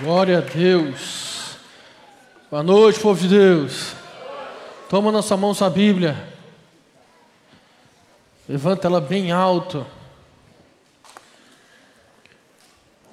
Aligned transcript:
Glória 0.00 0.38
a 0.38 0.40
Deus. 0.40 1.56
Boa 2.50 2.62
noite, 2.62 2.98
povo 2.98 3.20
de 3.20 3.28
Deus. 3.28 3.92
Toma 4.88 5.12
na 5.12 5.20
sua 5.20 5.36
mão 5.36 5.52
sua 5.52 5.68
Bíblia. 5.68 6.16
Levanta 8.48 8.88
ela 8.88 9.02
bem 9.02 9.32
alto. 9.32 9.86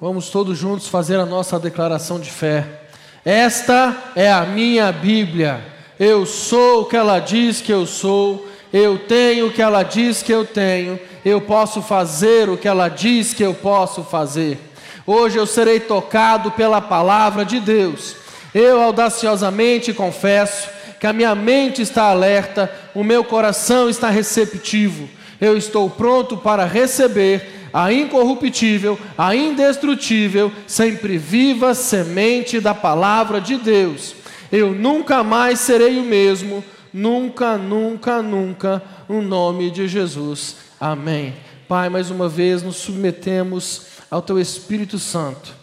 Vamos 0.00 0.30
todos 0.30 0.56
juntos 0.56 0.88
fazer 0.88 1.20
a 1.20 1.26
nossa 1.26 1.58
declaração 1.60 2.18
de 2.18 2.30
fé. 2.30 2.84
Esta 3.26 4.12
é 4.16 4.32
a 4.32 4.46
minha 4.46 4.90
Bíblia. 4.90 5.62
Eu 5.98 6.24
sou 6.24 6.82
o 6.82 6.86
que 6.86 6.96
ela 6.96 7.18
diz 7.18 7.60
que 7.60 7.70
eu 7.70 7.84
sou. 7.84 8.48
Eu 8.72 9.00
tenho 9.00 9.48
o 9.48 9.52
que 9.52 9.60
ela 9.60 9.82
diz 9.82 10.22
que 10.22 10.32
eu 10.32 10.46
tenho. 10.46 10.98
Eu 11.22 11.42
posso 11.42 11.82
fazer 11.82 12.48
o 12.48 12.56
que 12.56 12.66
ela 12.66 12.88
diz 12.88 13.34
que 13.34 13.42
eu 13.42 13.52
posso 13.52 14.02
fazer. 14.02 14.69
Hoje 15.06 15.38
eu 15.38 15.46
serei 15.46 15.80
tocado 15.80 16.50
pela 16.50 16.80
palavra 16.80 17.44
de 17.44 17.60
Deus. 17.60 18.16
Eu 18.54 18.80
audaciosamente 18.80 19.92
confesso 19.92 20.68
que 20.98 21.06
a 21.06 21.12
minha 21.12 21.34
mente 21.34 21.80
está 21.80 22.04
alerta, 22.04 22.70
o 22.94 23.02
meu 23.02 23.24
coração 23.24 23.88
está 23.88 24.10
receptivo. 24.10 25.08
Eu 25.40 25.56
estou 25.56 25.88
pronto 25.88 26.36
para 26.36 26.64
receber 26.66 27.68
a 27.72 27.92
incorruptível, 27.92 28.98
a 29.16 29.34
indestrutível, 29.34 30.52
sempre 30.66 31.16
viva 31.16 31.72
semente 31.72 32.60
da 32.60 32.74
palavra 32.74 33.40
de 33.40 33.56
Deus. 33.56 34.14
Eu 34.52 34.72
nunca 34.72 35.22
mais 35.22 35.60
serei 35.60 35.98
o 35.98 36.02
mesmo, 36.02 36.62
nunca, 36.92 37.56
nunca, 37.56 38.20
nunca, 38.20 38.82
no 39.08 39.22
nome 39.22 39.70
de 39.70 39.86
Jesus. 39.88 40.56
Amém. 40.80 41.34
Pai, 41.68 41.88
mais 41.88 42.10
uma 42.10 42.28
vez 42.28 42.62
nos 42.62 42.76
submetemos 42.76 43.86
ao 44.10 44.20
Teu 44.20 44.38
Espírito 44.40 44.98
Santo, 44.98 45.54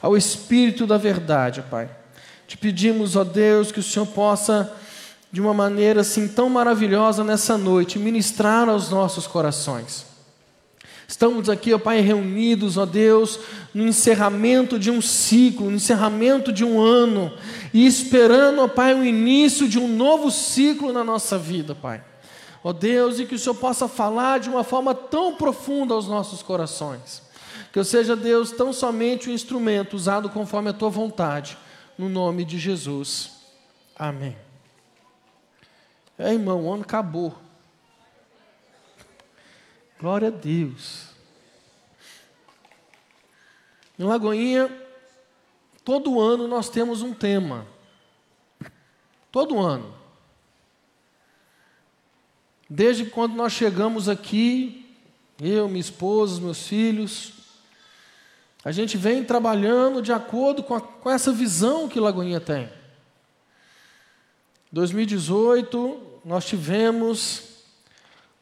ao 0.00 0.16
Espírito 0.16 0.86
da 0.86 0.98
verdade, 0.98 1.62
Pai. 1.70 1.88
Te 2.46 2.56
pedimos, 2.56 3.14
ó 3.14 3.22
Deus, 3.22 3.70
que 3.70 3.78
o 3.78 3.82
Senhor 3.82 4.06
possa, 4.06 4.74
de 5.30 5.40
uma 5.40 5.54
maneira 5.54 6.00
assim 6.00 6.26
tão 6.26 6.48
maravilhosa 6.50 7.22
nessa 7.22 7.56
noite, 7.56 7.98
ministrar 7.98 8.68
aos 8.68 8.90
nossos 8.90 9.26
corações. 9.26 10.04
Estamos 11.06 11.48
aqui, 11.48 11.72
ó 11.72 11.78
Pai, 11.78 12.00
reunidos, 12.00 12.76
ó 12.76 12.86
Deus, 12.86 13.38
no 13.72 13.86
encerramento 13.86 14.78
de 14.78 14.90
um 14.90 15.00
ciclo, 15.00 15.70
no 15.70 15.76
encerramento 15.76 16.52
de 16.52 16.64
um 16.64 16.80
ano, 16.80 17.32
e 17.72 17.86
esperando, 17.86 18.62
ó 18.62 18.68
Pai, 18.68 18.94
o 18.94 19.04
início 19.04 19.68
de 19.68 19.78
um 19.78 19.88
novo 19.88 20.30
ciclo 20.30 20.92
na 20.92 21.04
nossa 21.04 21.38
vida, 21.38 21.74
Pai. 21.74 22.02
Ó 22.64 22.72
Deus, 22.72 23.18
e 23.18 23.26
que 23.26 23.34
o 23.34 23.38
Senhor 23.38 23.54
possa 23.54 23.86
falar 23.86 24.40
de 24.40 24.48
uma 24.48 24.64
forma 24.64 24.94
tão 24.94 25.34
profunda 25.34 25.94
aos 25.94 26.08
nossos 26.08 26.42
corações. 26.42 27.22
Que 27.72 27.78
eu 27.78 27.84
seja, 27.84 28.14
Deus, 28.14 28.52
tão 28.52 28.70
somente 28.70 29.30
um 29.30 29.32
instrumento 29.32 29.94
usado 29.94 30.28
conforme 30.28 30.68
a 30.68 30.74
tua 30.74 30.90
vontade, 30.90 31.56
no 31.96 32.06
nome 32.06 32.44
de 32.44 32.58
Jesus. 32.58 33.32
Amém. 33.96 34.36
É, 36.18 36.34
irmão, 36.34 36.66
o 36.66 36.72
ano 36.72 36.82
acabou. 36.82 37.34
Glória 39.98 40.28
a 40.28 40.30
Deus. 40.30 41.06
Em 43.98 44.04
Lagoinha, 44.04 44.70
todo 45.82 46.20
ano 46.20 46.46
nós 46.46 46.68
temos 46.68 47.00
um 47.00 47.14
tema. 47.14 47.66
Todo 49.30 49.58
ano. 49.58 49.94
Desde 52.68 53.06
quando 53.06 53.34
nós 53.34 53.52
chegamos 53.52 54.10
aqui, 54.10 54.94
eu, 55.40 55.68
minha 55.68 55.80
esposa, 55.80 56.40
meus 56.40 56.66
filhos, 56.66 57.41
a 58.64 58.70
gente 58.70 58.96
vem 58.96 59.24
trabalhando 59.24 60.00
de 60.00 60.12
acordo 60.12 60.62
com, 60.62 60.74
a, 60.74 60.80
com 60.80 61.10
essa 61.10 61.32
visão 61.32 61.88
que 61.88 61.98
Lagoinha 61.98 62.40
tem. 62.40 62.70
2018, 64.70 66.00
nós 66.24 66.44
tivemos 66.44 67.42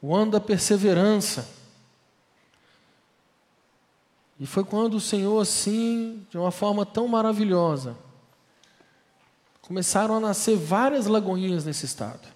o 0.00 0.14
ano 0.14 0.32
da 0.32 0.40
perseverança. 0.40 1.48
E 4.38 4.46
foi 4.46 4.64
quando 4.64 4.94
o 4.94 5.00
Senhor, 5.00 5.40
assim, 5.40 6.26
de 6.30 6.38
uma 6.38 6.50
forma 6.50 6.86
tão 6.86 7.08
maravilhosa, 7.08 7.96
começaram 9.60 10.16
a 10.16 10.20
nascer 10.20 10.56
várias 10.56 11.06
lagoinhas 11.06 11.64
nesse 11.64 11.84
estado. 11.84 12.26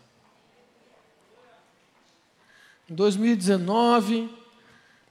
Em 2.89 2.95
2019, 2.95 4.29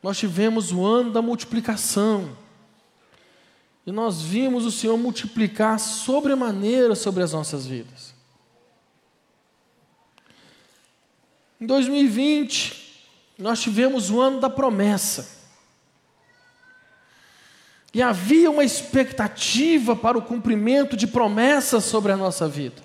nós 0.01 0.17
tivemos 0.17 0.71
o 0.71 0.85
ano 0.85 1.11
da 1.11 1.21
multiplicação. 1.21 2.42
E 3.85 3.91
nós 3.91 4.21
vimos 4.21 4.65
o 4.65 4.71
Senhor 4.71 4.97
multiplicar 4.97 5.79
sobremaneira 5.79 6.95
sobre 6.95 7.21
as 7.21 7.33
nossas 7.33 7.65
vidas. 7.65 8.13
Em 11.59 11.65
2020, 11.65 12.83
nós 13.37 13.61
tivemos 13.61 14.09
o 14.09 14.21
ano 14.21 14.39
da 14.39 14.49
promessa. 14.49 15.41
E 17.93 18.01
havia 18.01 18.49
uma 18.49 18.63
expectativa 18.63 19.95
para 19.95 20.17
o 20.17 20.21
cumprimento 20.21 20.97
de 20.97 21.05
promessas 21.05 21.83
sobre 21.83 22.11
a 22.11 22.17
nossa 22.17 22.47
vida. 22.47 22.81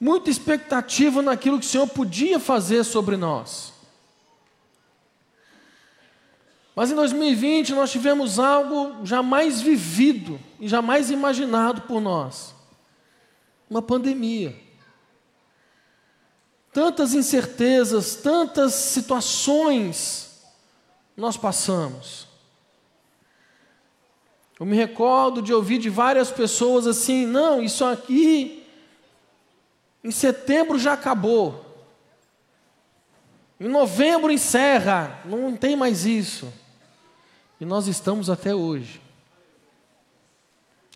Muita 0.00 0.30
expectativa 0.30 1.20
naquilo 1.20 1.58
que 1.58 1.66
o 1.66 1.68
Senhor 1.68 1.86
podia 1.86 2.38
fazer 2.38 2.84
sobre 2.84 3.16
nós. 3.16 3.75
Mas 6.76 6.90
em 6.90 6.94
2020 6.94 7.72
nós 7.72 7.90
tivemos 7.90 8.38
algo 8.38 9.02
jamais 9.02 9.62
vivido 9.62 10.38
e 10.60 10.68
jamais 10.68 11.10
imaginado 11.10 11.80
por 11.82 12.02
nós: 12.02 12.54
uma 13.68 13.80
pandemia. 13.80 14.54
Tantas 16.74 17.14
incertezas, 17.14 18.16
tantas 18.16 18.74
situações 18.74 20.44
nós 21.16 21.38
passamos. 21.38 22.26
Eu 24.60 24.66
me 24.66 24.76
recordo 24.76 25.40
de 25.40 25.54
ouvir 25.54 25.78
de 25.78 25.88
várias 25.88 26.30
pessoas 26.30 26.86
assim: 26.86 27.24
não, 27.24 27.62
isso 27.62 27.86
aqui 27.86 28.68
em 30.04 30.10
setembro 30.10 30.78
já 30.78 30.92
acabou. 30.92 31.64
Em 33.58 33.66
novembro 33.66 34.30
encerra, 34.30 35.22
não 35.24 35.56
tem 35.56 35.74
mais 35.74 36.04
isso. 36.04 36.52
E 37.60 37.64
nós 37.64 37.86
estamos 37.86 38.28
até 38.28 38.54
hoje. 38.54 39.00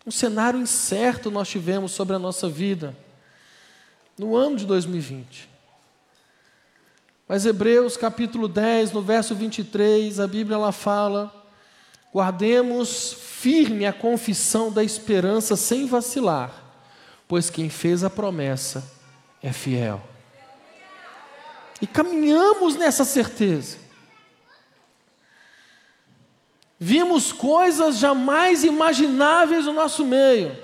Um 0.05 0.11
cenário 0.11 0.59
incerto 0.59 1.29
nós 1.29 1.47
tivemos 1.47 1.91
sobre 1.91 2.15
a 2.15 2.19
nossa 2.19 2.47
vida 2.47 2.95
no 4.17 4.35
ano 4.35 4.55
de 4.55 4.65
2020. 4.65 5.49
Mas 7.27 7.45
Hebreus 7.45 7.95
capítulo 7.97 8.47
10, 8.47 8.91
no 8.91 9.01
verso 9.01 9.33
23, 9.33 10.19
a 10.19 10.27
Bíblia 10.27 10.55
ela 10.55 10.71
fala: 10.71 11.33
guardemos 12.13 13.13
firme 13.13 13.85
a 13.85 13.93
confissão 13.93 14.71
da 14.71 14.83
esperança 14.83 15.55
sem 15.55 15.85
vacilar, 15.85 16.51
pois 17.27 17.49
quem 17.49 17.69
fez 17.69 18.03
a 18.03 18.09
promessa 18.09 18.83
é 19.41 19.51
fiel. 19.51 20.01
E 21.81 21.87
caminhamos 21.87 22.75
nessa 22.75 23.03
certeza. 23.03 23.80
Vimos 26.83 27.31
coisas 27.31 27.99
jamais 27.99 28.63
imagináveis 28.63 29.65
no 29.65 29.73
nosso 29.73 30.03
meio. 30.03 30.57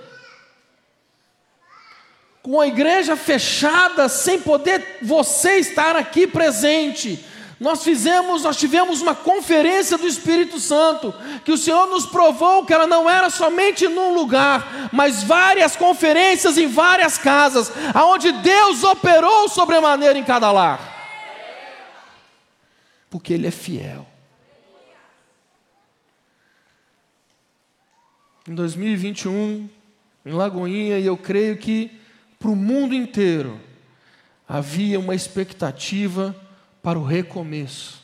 Com 2.42 2.60
a 2.60 2.66
igreja 2.66 3.16
fechada, 3.16 4.10
sem 4.10 4.42
poder 4.42 4.98
você 5.04 5.58
estar 5.58 5.96
aqui 5.96 6.26
presente. 6.26 7.24
Nós 7.60 7.84
fizemos, 7.84 8.42
nós 8.42 8.58
tivemos 8.58 9.00
uma 9.00 9.14
conferência 9.14 9.96
do 9.96 10.08
Espírito 10.08 10.60
Santo, 10.60 11.14
que 11.46 11.52
o 11.52 11.58
Senhor 11.58 11.86
nos 11.86 12.08
provou 12.08 12.66
que 12.66 12.74
ela 12.74 12.88
não 12.88 13.08
era 13.08 13.30
somente 13.30 13.88
num 13.88 14.16
lugar, 14.16 14.90
mas 14.92 15.22
várias 15.22 15.76
conferências 15.76 16.58
em 16.58 16.66
várias 16.66 17.20
casas, 17.20 17.72
aonde 17.94 18.32
Deus 18.32 18.84
operou 18.84 19.48
sobremaneira 19.50 20.18
em 20.18 20.24
cada 20.24 20.52
lar. 20.52 20.80
Porque 23.08 23.34
Ele 23.34 23.46
é 23.46 23.52
fiel. 23.52 24.17
Em 28.48 28.56
2021, 28.56 29.70
em 30.26 30.32
Lagoinha, 30.32 30.98
e 30.98 31.06
eu 31.06 31.18
creio 31.18 31.58
que 31.58 31.92
para 32.40 32.50
o 32.50 32.56
mundo 32.56 32.96
inteiro 32.96 33.60
havia 34.48 35.00
uma 35.00 35.14
expectativa 35.14 36.36
para 36.82 36.98
o 36.98 37.04
recomeço. 37.04 38.02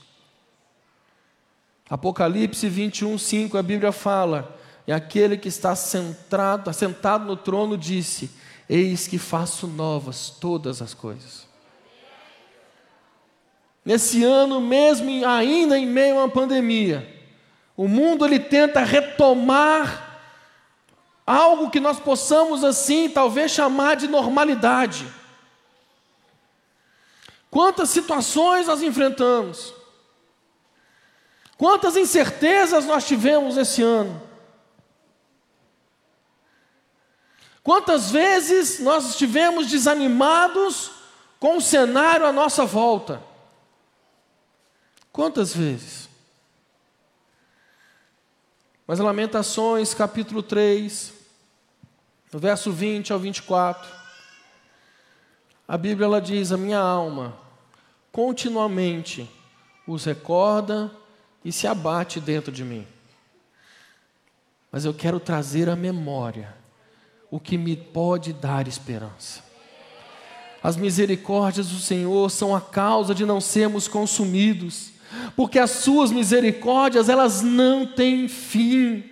Apocalipse 1.90 2.68
21, 2.68 3.18
5, 3.18 3.58
a 3.58 3.64
Bíblia 3.64 3.92
fala: 3.92 4.60
E 4.86 4.92
aquele 4.92 5.38
que 5.38 5.48
está 5.48 5.76
sentado, 5.76 6.70
assentado 6.70 7.26
no 7.26 7.38
trono 7.38 7.78
disse: 7.78 8.30
Eis 8.68 9.08
que 9.08 9.18
faço 9.18 9.68
novas 9.68 10.30
todas 10.30 10.82
as 10.82 10.94
coisas. 10.94 11.48
Nesse 13.86 14.24
ano, 14.24 14.60
mesmo 14.60 15.26
ainda 15.26 15.78
em 15.78 15.86
meio 15.86 16.16
a 16.16 16.24
uma 16.24 16.30
pandemia, 16.30 17.14
O 17.76 17.88
mundo 17.88 18.26
ele 18.26 18.40
tenta 18.40 18.84
retomar 18.84 20.03
algo 21.26 21.70
que 21.70 21.80
nós 21.80 22.00
possamos 22.00 22.64
assim, 22.64 23.10
talvez 23.10 23.52
chamar 23.52 23.96
de 23.96 24.08
normalidade. 24.08 25.12
Quantas 27.50 27.90
situações 27.90 28.68
nós 28.68 28.82
enfrentamos? 28.82 29.74
Quantas 31.58 31.96
incertezas 31.96 32.86
nós 32.86 33.06
tivemos 33.06 33.58
esse 33.58 33.82
ano? 33.82 34.22
Quantas 37.64 38.12
vezes 38.12 38.80
nós 38.80 39.12
estivemos 39.12 39.68
desanimados 39.68 40.92
com 41.40 41.58
o 41.58 41.62
cenário 41.62 42.26
à 42.26 42.32
nossa 42.34 42.66
volta? 42.66 43.24
Quantas 45.14 45.56
vezes? 45.56 46.10
Mas 48.86 49.00
Lamentações, 49.00 49.94
capítulo 49.94 50.44
3, 50.44 51.13
no 52.34 52.40
verso 52.40 52.72
20 52.72 53.14
ao 53.14 53.20
24, 53.20 53.90
a 55.68 55.78
Bíblia 55.78 56.06
ela 56.06 56.20
diz: 56.20 56.52
A 56.52 56.58
minha 56.58 56.80
alma 56.80 57.38
continuamente 58.12 59.30
os 59.88 60.06
recorda 60.06 60.92
e 61.46 61.52
se 61.52 61.68
abate 61.68 62.20
dentro 62.20 62.52
de 62.52 62.64
mim. 62.64 62.88
Mas 64.72 64.86
eu 64.86 64.94
quero 64.94 65.20
trazer 65.20 65.70
à 65.70 65.76
memória 65.76 66.56
o 67.30 67.40
que 67.40 67.58
me 67.58 67.78
pode 67.78 68.34
dar 68.34 68.68
esperança. 68.68 69.44
As 70.62 70.76
misericórdias 70.76 71.70
do 71.70 71.78
Senhor 71.78 72.30
são 72.32 72.56
a 72.56 72.62
causa 72.62 73.14
de 73.14 73.26
não 73.26 73.40
sermos 73.40 73.88
consumidos 73.88 74.94
porque 75.36 75.60
as 75.60 75.72
suas 75.72 76.12
misericórdias, 76.12 77.10
elas 77.10 77.42
não 77.42 77.86
têm 77.86 78.28
fim, 78.28 79.04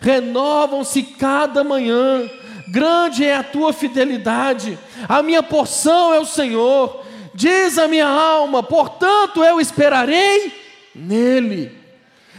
renovam-se 0.00 1.02
cada 1.02 1.64
manhã, 1.64 2.28
grande 2.70 3.24
é 3.24 3.36
a 3.36 3.42
tua 3.42 3.72
fidelidade, 3.72 4.78
a 5.08 5.22
minha 5.22 5.42
porção 5.42 6.12
é 6.12 6.18
o 6.18 6.26
Senhor, 6.26 7.04
diz 7.34 7.78
a 7.78 7.88
minha 7.88 8.06
alma, 8.06 8.62
portanto 8.62 9.42
eu 9.42 9.60
esperarei 9.60 10.52
nele. 10.94 11.76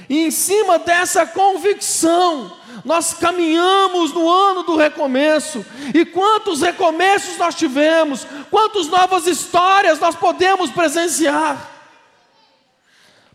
E 0.10 0.26
em 0.26 0.32
cima 0.32 0.80
dessa 0.80 1.26
convicção, 1.26 2.52
nós 2.84 3.14
caminhamos 3.14 4.14
no 4.14 4.30
ano 4.30 4.64
do 4.64 4.76
recomeço, 4.76 5.66
e 5.94 6.06
quantos 6.06 6.62
recomeços 6.62 7.38
nós 7.38 7.56
tivemos, 7.56 8.26
quantas 8.50 8.88
novas 8.88 9.28
histórias 9.28 10.00
nós 10.00 10.16
podemos 10.16 10.72
presenciar. 10.72 11.70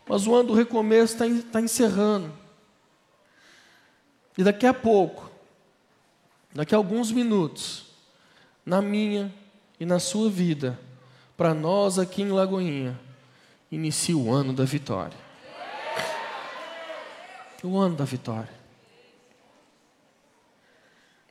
Mas 0.07 0.27
o 0.27 0.35
ano 0.35 0.49
do 0.49 0.53
recomeço 0.53 1.13
está 1.13 1.25
tá 1.51 1.61
encerrando. 1.61 2.31
E 4.37 4.43
daqui 4.43 4.67
a 4.67 4.73
pouco, 4.73 5.24
daqui 6.55 6.73
a 6.73 6.77
alguns 6.77 7.11
minutos, 7.11 7.87
na 8.65 8.81
minha 8.81 9.31
e 9.77 9.85
na 9.85 9.99
sua 9.99 10.29
vida, 10.29 10.79
para 11.35 11.53
nós 11.53 11.99
aqui 11.99 12.21
em 12.21 12.31
Lagoinha, 12.31 12.97
inicia 13.69 14.15
o 14.15 14.31
ano 14.31 14.53
da 14.53 14.63
vitória. 14.63 15.17
O 17.61 17.77
ano 17.77 17.97
da 17.97 18.05
vitória. 18.05 18.53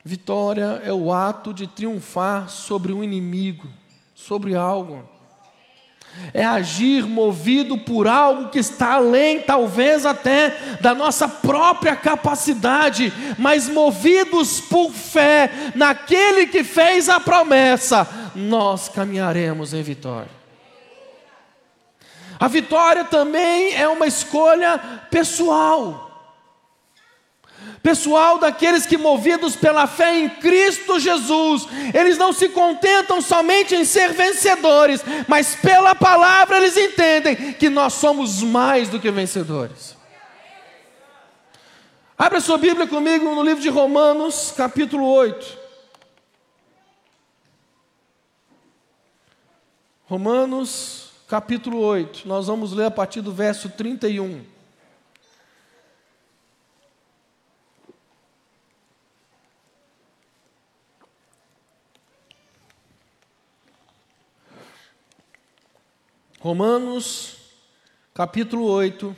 Vitória 0.05 0.82
é 0.85 0.93
o 0.93 1.11
ato 1.11 1.55
de 1.55 1.67
triunfar 1.67 2.50
sobre 2.50 2.93
um 2.93 3.03
inimigo, 3.03 3.69
sobre 4.15 4.55
algo 4.55 5.09
é 6.32 6.44
agir 6.44 7.06
movido 7.06 7.78
por 7.78 8.08
algo 8.08 8.49
que 8.49 8.58
está 8.58 8.94
além, 8.94 9.40
talvez 9.40 10.05
até 10.05 10.56
da 10.81 10.94
nossa 10.94 11.28
própria 11.28 11.94
capacidade, 11.94 13.12
mas 13.38 13.69
movidos 13.69 14.61
por 14.61 14.90
fé 14.90 15.50
naquele 15.75 16.46
que 16.46 16.64
fez 16.64 17.08
a 17.08 17.20
promessa, 17.20 18.06
nós 18.34 18.88
caminharemos 18.88 19.72
em 19.72 19.82
vitória. 19.82 20.44
A 22.38 22.49
vitória 22.49 23.05
também 23.05 23.75
é 23.75 23.87
uma 23.88 24.06
escolha 24.06 24.78
pessoal 25.11 26.04
pessoal 27.82 28.38
daqueles 28.38 28.87
que, 28.87 28.96
movidos 28.96 29.56
pela 29.56 29.87
fé 29.87 30.19
em 30.19 30.28
Cristo 30.28 30.99
Jesus, 30.99 31.66
eles 31.93 32.16
não 32.16 32.32
se 32.32 32.49
contentam 32.49 33.20
somente 33.20 33.75
em 33.75 33.84
ser 33.84 34.12
vencedores, 34.12 35.02
mas 35.28 35.55
pela 35.55 35.94
palavra 35.94 36.56
eles 36.56 36.76
entendem 36.76 37.52
que 37.52 37.69
nós 37.69 37.94
somos 37.94 38.43
mais 38.43 38.88
do 38.88 38.99
que 38.99 39.11
vencedores. 39.11 39.96
Abra 42.16 42.40
sua 42.40 42.56
Bíblia 42.56 42.87
comigo 42.87 43.25
no 43.34 43.43
livro 43.43 43.62
de 43.62 43.69
Romanos, 43.69 44.55
capítulo 44.56 45.05
8. 45.05 45.58
Romanos, 50.06 51.11
capítulo 51.26 51.81
8. 51.81 52.28
Nós 52.28 52.46
vamos 52.46 52.72
ler 52.72 52.87
a 52.87 52.90
partir 52.90 53.20
do 53.20 53.32
verso 53.32 53.69
31. 53.70 54.54
Romanos, 66.44 67.37
capítulo 68.12 68.67
8, 68.67 69.17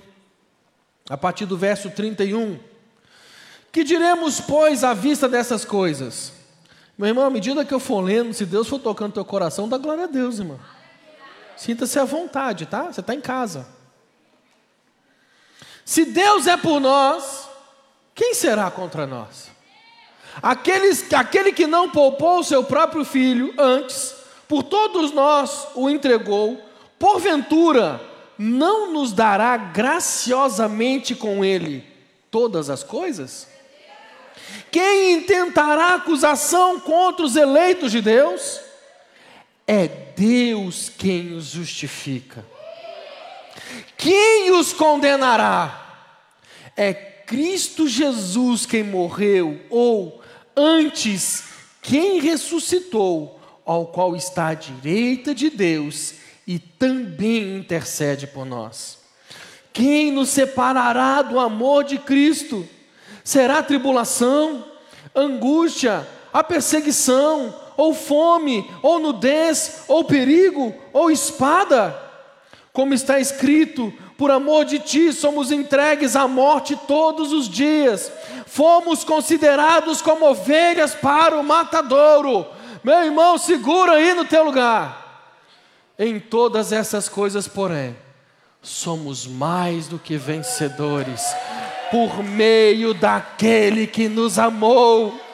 a 1.11 1.17
partir 1.17 1.44
do 1.44 1.56
verso 1.56 1.90
31. 1.90 2.56
Que 3.73 3.82
diremos, 3.82 4.40
pois, 4.40 4.84
à 4.84 4.94
vista 4.94 5.28
dessas 5.28 5.64
coisas? 5.64 6.32
Meu 6.96 7.08
irmão, 7.08 7.25
à 7.25 7.31
medida 7.31 7.64
que 7.64 7.75
eu 7.75 7.81
for 7.81 8.00
lendo, 8.00 8.32
se 8.32 8.46
Deus 8.46 8.69
for 8.69 8.78
tocando 8.78 9.14
teu 9.14 9.25
coração, 9.25 9.69
dá 9.69 9.76
glória 9.76 10.05
a 10.05 10.06
Deus, 10.06 10.38
irmão. 10.38 10.61
Sinta-se 11.56 11.99
à 11.99 12.05
vontade, 12.05 12.64
tá? 12.64 12.93
Você 12.93 13.00
está 13.00 13.12
em 13.12 13.20
casa. 13.20 13.67
Se 15.84 16.05
Deus 16.05 16.46
é 16.46 16.56
por 16.56 16.79
nós, 16.79 17.49
quem 18.14 18.34
será 18.34 18.70
contra 18.70 19.05
nós? 19.05 19.50
Aqueles, 20.40 21.12
aquele 21.12 21.52
que 21.52 21.67
não 21.67 21.90
poupou 21.90 22.38
o 22.38 22.44
seu 22.44 22.62
próprio 22.62 23.05
filho 23.05 23.52
antes, 23.58 24.14
por 24.46 24.62
todos 24.62 25.11
nós 25.11 25.67
o 25.75 25.90
entregou, 25.90 26.64
porventura, 26.98 28.00
não 28.38 28.93
nos 28.93 29.12
dará 29.12 29.56
graciosamente 29.56 31.14
com 31.14 31.44
Ele 31.44 31.84
todas 32.31 32.69
as 32.70 32.82
coisas? 32.82 33.48
Quem 34.70 35.14
intentará 35.14 35.94
acusação 35.94 36.79
contra 36.81 37.24
os 37.24 37.36
eleitos 37.36 37.91
de 37.91 38.00
Deus? 38.00 38.60
É 39.67 39.88
Deus 39.88 40.91
quem 40.96 41.32
os 41.32 41.46
justifica. 41.46 42.44
Quem 43.96 44.53
os 44.53 44.72
condenará? 44.72 46.05
É 46.76 46.93
Cristo 46.93 47.88
Jesus 47.88 48.67
quem 48.67 48.84
morreu, 48.84 49.60
ou 49.69 50.22
antes, 50.55 51.44
quem 51.82 52.20
ressuscitou, 52.20 53.41
ao 53.65 53.86
qual 53.86 54.15
está 54.15 54.48
à 54.48 54.55
direita 54.55 55.34
de 55.34 55.50
Deus 55.50 56.15
e 56.46 56.58
também 56.58 57.56
intercede 57.56 58.26
por 58.26 58.46
nós. 58.46 58.98
Quem 59.72 60.12
nos 60.12 60.29
separará 60.29 61.20
do 61.22 61.41
amor 61.41 61.84
de 61.84 61.98
Cristo? 61.98 62.67
Será 63.24 63.62
tribulação, 63.62 64.65
angústia, 65.15 66.06
a 66.32 66.44
perseguição, 66.44 67.55
ou 67.76 67.93
fome, 67.93 68.70
ou 68.82 68.98
nudez, 68.98 69.84
ou 69.88 70.05
perigo, 70.05 70.74
ou 70.93 71.10
espada? 71.10 71.94
Como 72.72 72.94
está 72.94 73.19
escrito, 73.19 73.93
por 74.17 74.31
amor 74.31 74.65
de 74.65 74.79
ti 74.79 75.12
somos 75.12 75.50
entregues 75.50 76.17
à 76.17 76.26
morte 76.26 76.79
todos 76.86 77.32
os 77.32 77.48
dias, 77.48 78.10
fomos 78.46 79.05
considerados 79.05 80.00
como 80.00 80.26
ovelhas 80.26 80.94
para 80.94 81.38
o 81.38 81.44
matadouro. 81.44 82.46
Meu 82.82 83.03
irmão, 83.05 83.36
segura 83.36 83.93
aí 83.93 84.15
no 84.15 84.24
teu 84.24 84.44
lugar. 84.44 85.06
Em 85.98 86.20
todas 86.20 86.72
essas 86.72 87.08
coisas, 87.08 87.48
porém, 87.48 87.96
somos 88.60 89.26
mais 89.26 89.88
do 89.88 89.98
que 89.98 90.17
vencedores 90.17 91.22
por 91.91 92.22
meio 92.22 92.93
daquele 92.93 93.86
que 93.86 94.08
nos 94.08 94.38
amou 94.38 95.26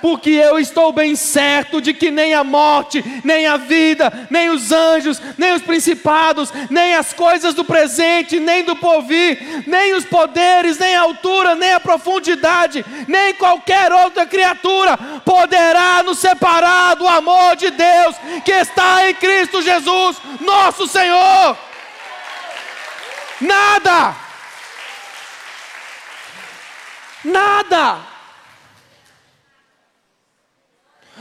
porque 0.00 0.30
eu 0.30 0.58
estou 0.58 0.92
bem 0.92 1.14
certo 1.16 1.80
de 1.80 1.92
que 1.92 2.10
nem 2.10 2.34
a 2.34 2.44
morte, 2.44 3.04
nem 3.24 3.46
a 3.46 3.56
vida, 3.56 4.26
nem 4.30 4.50
os 4.50 4.72
anjos, 4.72 5.20
nem 5.38 5.52
os 5.52 5.62
principados, 5.62 6.52
nem 6.70 6.94
as 6.94 7.12
coisas 7.12 7.54
do 7.54 7.64
presente, 7.64 8.40
nem 8.40 8.64
do 8.64 8.76
porvir, 8.76 9.64
nem 9.66 9.94
os 9.94 10.04
poderes, 10.04 10.78
nem 10.78 10.94
a 10.94 11.02
altura, 11.02 11.54
nem 11.54 11.72
a 11.72 11.80
profundidade, 11.80 12.84
nem 13.08 13.34
qualquer 13.34 13.92
outra 13.92 14.26
criatura 14.26 14.96
poderá 15.24 16.02
nos 16.02 16.18
separar 16.18 16.94
do 16.94 17.06
amor 17.06 17.56
de 17.56 17.70
Deus 17.70 18.16
que 18.44 18.52
está 18.52 19.08
em 19.08 19.14
Cristo 19.14 19.62
Jesus, 19.62 20.16
nosso 20.40 20.86
Senhor. 20.86 21.56
Nada. 23.40 24.14
Nada. 27.24 28.13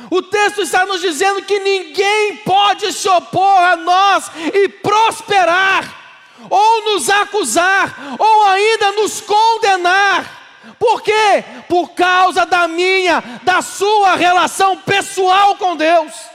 O 0.10 0.22
texto 0.22 0.62
está 0.62 0.86
nos 0.86 1.02
dizendo 1.02 1.44
que 1.44 1.60
ninguém 1.60 2.38
pode 2.38 2.92
se 2.94 3.08
opor 3.10 3.60
a 3.60 3.76
nós 3.76 4.32
e 4.54 4.68
prosperar, 4.68 5.94
ou 6.50 6.86
nos 6.86 7.10
acusar, 7.10 8.16
ou 8.18 8.44
ainda 8.46 8.92
nos 8.94 9.22
condenar. 9.22 10.42
Por 10.80 11.02
quê? 11.02 11.44
Por 11.68 11.90
causa 11.90 12.46
da 12.46 12.68
minha, 12.68 13.24
da 13.44 13.62
sua 13.62 14.16
relação 14.16 14.78
pessoal 14.78 15.56
com 15.56 15.76
Deus 15.76 16.33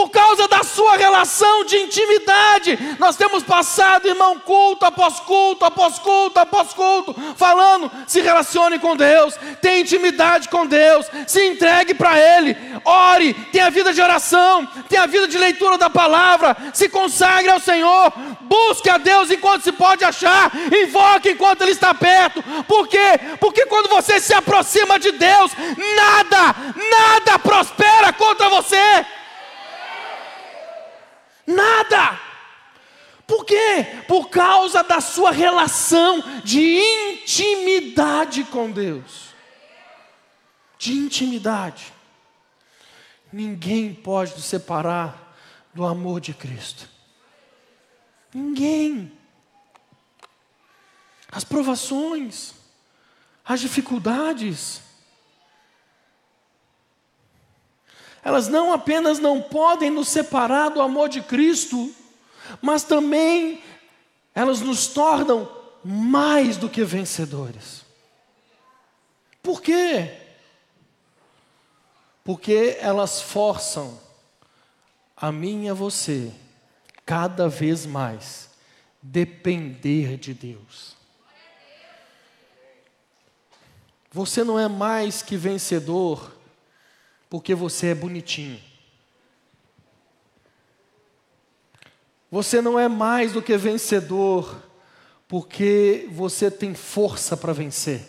por 0.00 0.08
causa 0.08 0.48
da 0.48 0.64
sua 0.64 0.96
relação 0.96 1.62
de 1.66 1.76
intimidade. 1.76 2.96
Nós 2.98 3.16
temos 3.16 3.42
passado, 3.42 4.08
irmão, 4.08 4.38
culto 4.38 4.86
após 4.86 5.20
culto, 5.20 5.62
após 5.62 5.98
culto, 5.98 6.40
após 6.40 6.72
culto, 6.72 7.14
falando: 7.36 7.92
se 8.06 8.22
relacione 8.22 8.78
com 8.78 8.96
Deus, 8.96 9.34
tenha 9.60 9.80
intimidade 9.80 10.48
com 10.48 10.66
Deus, 10.66 11.04
se 11.26 11.46
entregue 11.48 11.92
para 11.92 12.18
Ele, 12.18 12.56
ore, 12.82 13.34
tenha 13.52 13.70
vida 13.70 13.92
de 13.92 14.00
oração, 14.00 14.66
tenha 14.88 15.06
vida 15.06 15.28
de 15.28 15.36
leitura 15.36 15.76
da 15.76 15.90
palavra, 15.90 16.56
se 16.72 16.88
consagre 16.88 17.50
ao 17.50 17.60
Senhor, 17.60 18.10
busque 18.40 18.88
a 18.88 18.96
Deus 18.96 19.30
enquanto 19.30 19.64
se 19.64 19.72
pode 19.72 20.02
achar, 20.02 20.50
invoque 20.82 21.32
enquanto 21.32 21.60
Ele 21.60 21.72
está 21.72 21.92
perto. 21.92 22.42
Por 22.66 22.88
quê? 22.88 23.20
Porque 23.38 23.66
quando 23.66 23.90
você 23.90 24.18
se 24.18 24.32
aproxima 24.32 24.98
de 24.98 25.12
Deus, 25.12 25.52
nada, 25.76 26.56
nada 26.90 27.38
prospera 27.38 28.14
contra 28.14 28.48
você. 28.48 29.19
Nada. 31.54 32.20
Por 33.26 33.44
quê? 33.44 33.86
Por 34.08 34.28
causa 34.28 34.82
da 34.82 35.00
sua 35.00 35.30
relação 35.30 36.20
de 36.42 36.78
intimidade 36.78 38.44
com 38.44 38.70
Deus. 38.70 39.34
De 40.78 40.92
intimidade. 40.92 41.92
Ninguém 43.32 43.94
pode 43.94 44.32
nos 44.32 44.44
separar 44.44 45.36
do 45.72 45.84
amor 45.84 46.20
de 46.20 46.34
Cristo. 46.34 46.88
Ninguém. 48.34 49.12
As 51.30 51.44
provações, 51.44 52.54
as 53.44 53.60
dificuldades, 53.60 54.82
elas 58.22 58.48
não 58.48 58.72
apenas 58.72 59.18
não 59.18 59.40
podem 59.40 59.90
nos 59.90 60.08
separar 60.08 60.68
do 60.70 60.80
amor 60.80 61.08
de 61.08 61.22
Cristo, 61.22 61.92
mas 62.60 62.82
também 62.82 63.62
elas 64.34 64.60
nos 64.60 64.86
tornam 64.86 65.50
mais 65.84 66.56
do 66.56 66.68
que 66.68 66.84
vencedores. 66.84 67.84
Por 69.42 69.62
quê? 69.62 70.18
Porque 72.22 72.76
elas 72.80 73.22
forçam 73.22 73.98
a 75.16 75.32
mim 75.32 75.64
e 75.64 75.68
a 75.70 75.74
você 75.74 76.32
cada 77.06 77.48
vez 77.48 77.86
mais 77.86 78.50
depender 79.02 80.16
de 80.18 80.34
Deus. 80.34 80.96
Você 84.12 84.44
não 84.44 84.58
é 84.58 84.68
mais 84.68 85.22
que 85.22 85.36
vencedor 85.36 86.39
porque 87.30 87.54
você 87.54 87.86
é 87.86 87.94
bonitinho. 87.94 88.60
Você 92.28 92.60
não 92.60 92.78
é 92.78 92.88
mais 92.88 93.32
do 93.32 93.40
que 93.40 93.56
vencedor 93.56 94.62
porque 95.28 96.08
você 96.10 96.50
tem 96.50 96.74
força 96.74 97.36
para 97.36 97.52
vencer. 97.52 98.04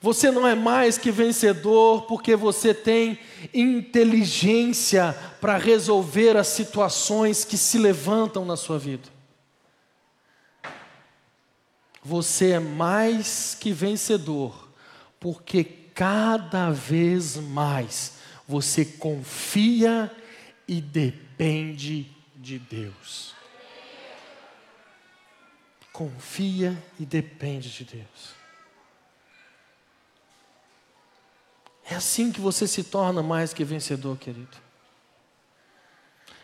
Você 0.00 0.30
não 0.30 0.46
é 0.46 0.54
mais 0.54 0.98
que 0.98 1.10
vencedor 1.10 2.02
porque 2.02 2.36
você 2.36 2.74
tem 2.74 3.18
inteligência 3.54 5.12
para 5.40 5.56
resolver 5.56 6.36
as 6.36 6.48
situações 6.48 7.44
que 7.44 7.56
se 7.56 7.78
levantam 7.78 8.44
na 8.44 8.56
sua 8.56 8.78
vida. 8.78 9.08
Você 12.02 12.52
é 12.52 12.60
mais 12.60 13.56
que 13.58 13.72
vencedor 13.72 14.68
porque 15.18 15.77
cada 15.98 16.70
vez 16.70 17.34
mais 17.34 18.18
você 18.46 18.84
confia 18.84 20.08
e 20.68 20.80
depende 20.80 22.08
de 22.36 22.56
Deus. 22.56 23.34
Confia 25.92 26.80
e 27.00 27.04
depende 27.04 27.68
de 27.70 27.82
Deus. 27.82 28.32
É 31.84 31.96
assim 31.96 32.30
que 32.30 32.40
você 32.40 32.68
se 32.68 32.84
torna 32.84 33.20
mais 33.20 33.52
que 33.52 33.64
vencedor, 33.64 34.16
querido. 34.18 34.56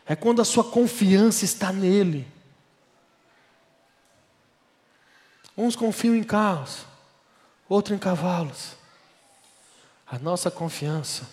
É 0.05 0.17
quando 0.17 0.43
a 0.43 0.45
sua 0.45 0.65
confiança 0.65 1.45
está 1.45 1.73
nele. 1.73 2.27
Uns 5.57 5.77
confiam 5.77 6.17
em 6.17 6.25
carros, 6.25 6.85
outros 7.69 7.97
em 7.97 8.01
cavalos. 8.01 8.83
A 10.14 10.18
nossa 10.21 10.49
confiança 10.49 11.28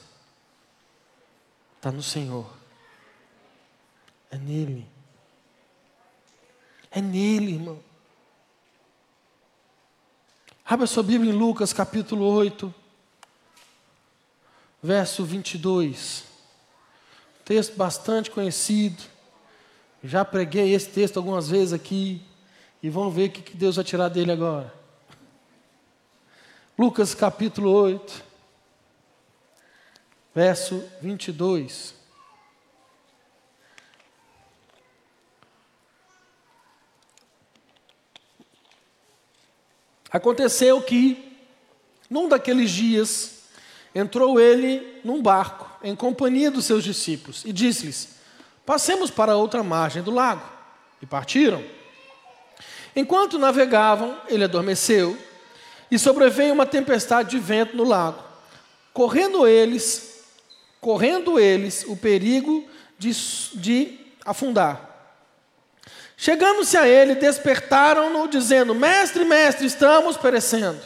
está 1.76 1.92
no 1.92 2.02
Senhor. 2.02 2.52
É 4.32 4.40
nele. 4.40 4.88
É 6.90 7.00
nele, 7.00 7.54
irmão. 7.54 7.80
Abra 10.66 10.88
sua 10.88 11.04
Bíblia 11.04 11.32
em 11.32 11.38
Lucas 11.38 11.72
capítulo 11.72 12.26
8, 12.26 12.74
verso 14.82 15.24
22. 15.24 16.24
Texto 17.46 17.76
bastante 17.76 18.32
conhecido. 18.32 19.04
Já 20.04 20.26
preguei 20.26 20.74
esse 20.74 20.90
texto 20.90 21.18
algumas 21.18 21.48
vezes 21.48 21.72
aqui. 21.72 22.26
E 22.82 22.90
vamos 22.90 23.14
ver 23.14 23.30
o 23.30 23.32
que 23.32 23.56
Deus 23.56 23.76
vai 23.76 23.86
tirar 23.86 24.10
dele 24.10 24.32
agora. 24.32 24.74
Lucas 26.76 27.14
capítulo 27.14 27.70
8 27.70 28.31
verso 30.34 30.84
22. 31.02 31.96
Aconteceu 40.12 40.82
que, 40.82 41.38
num 42.10 42.28
daqueles 42.28 42.70
dias, 42.70 43.44
entrou 43.96 44.40
ele 44.40 45.00
num 45.06 45.22
barco, 45.22 45.70
em 45.82 45.96
companhia 45.96 46.52
dos 46.52 46.66
seus 46.66 46.84
discípulos, 46.84 47.46
e 47.46 47.54
disse-lhes: 47.54 48.16
Passemos 48.66 49.10
para 49.10 49.38
outra 49.38 49.64
margem 49.64 50.04
do 50.04 50.12
lago. 50.12 50.44
E 51.02 51.06
partiram. 51.06 51.64
Enquanto 52.96 53.40
navegavam, 53.40 54.16
ele 54.28 54.44
adormeceu, 54.44 55.18
e 55.90 55.98
sobreveio 55.98 56.54
uma 56.54 56.66
tempestade 56.66 57.32
de 57.32 57.40
vento 57.40 57.76
no 57.76 57.84
lago. 57.84 58.22
Correndo 58.94 59.48
eles 59.48 60.11
correndo 60.82 61.40
eles 61.40 61.86
o 61.88 61.96
perigo 61.96 62.68
de, 62.98 63.12
de 63.54 64.00
afundar. 64.26 64.90
Chegando-se 66.18 66.76
a 66.76 66.88
ele, 66.88 67.16
despertaram-no, 67.16 68.28
dizendo: 68.28 68.76
Mestre, 68.76 69.24
mestre, 69.24 69.66
estamos 69.66 70.18
perecendo. 70.18 70.80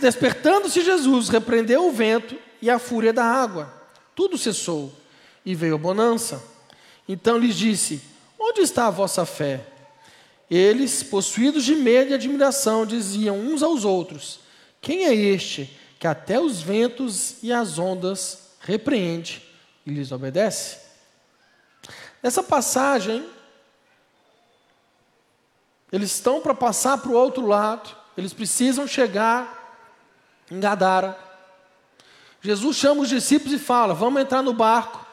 Despertando-se 0.00 0.82
Jesus, 0.82 1.28
repreendeu 1.28 1.86
o 1.86 1.92
vento 1.92 2.36
e 2.60 2.68
a 2.68 2.78
fúria 2.78 3.12
da 3.12 3.24
água. 3.24 3.72
Tudo 4.14 4.36
cessou 4.36 4.92
e 5.46 5.54
veio 5.54 5.76
a 5.76 5.78
bonança. 5.78 6.42
Então 7.08 7.38
lhes 7.38 7.56
disse: 7.56 8.02
Onde 8.38 8.60
está 8.60 8.88
a 8.88 8.90
vossa 8.90 9.24
fé? 9.24 9.64
Eles, 10.50 11.02
possuídos 11.02 11.64
de 11.64 11.74
medo 11.74 12.10
e 12.10 12.14
admiração, 12.14 12.86
diziam 12.86 13.38
uns 13.38 13.62
aos 13.62 13.84
outros: 13.84 14.40
Quem 14.80 15.04
é 15.04 15.14
este 15.14 15.76
que 15.98 16.06
até 16.06 16.40
os 16.40 16.60
ventos 16.60 17.42
e 17.42 17.52
as 17.52 17.78
ondas 17.78 18.50
repreende 18.60 19.42
e 19.84 19.90
lhes 19.90 20.12
obedece. 20.12 20.78
Nessa 22.22 22.42
passagem, 22.42 23.28
eles 25.90 26.12
estão 26.12 26.40
para 26.40 26.54
passar 26.54 26.98
para 26.98 27.10
o 27.10 27.14
outro 27.14 27.46
lado, 27.46 27.96
eles 28.16 28.32
precisam 28.32 28.86
chegar 28.86 29.58
em 30.50 30.60
Gadara. 30.60 31.18
Jesus 32.40 32.76
chama 32.76 33.02
os 33.02 33.08
discípulos 33.08 33.52
e 33.52 33.58
fala: 33.58 33.94
Vamos 33.94 34.22
entrar 34.22 34.42
no 34.42 34.52
barco 34.52 35.04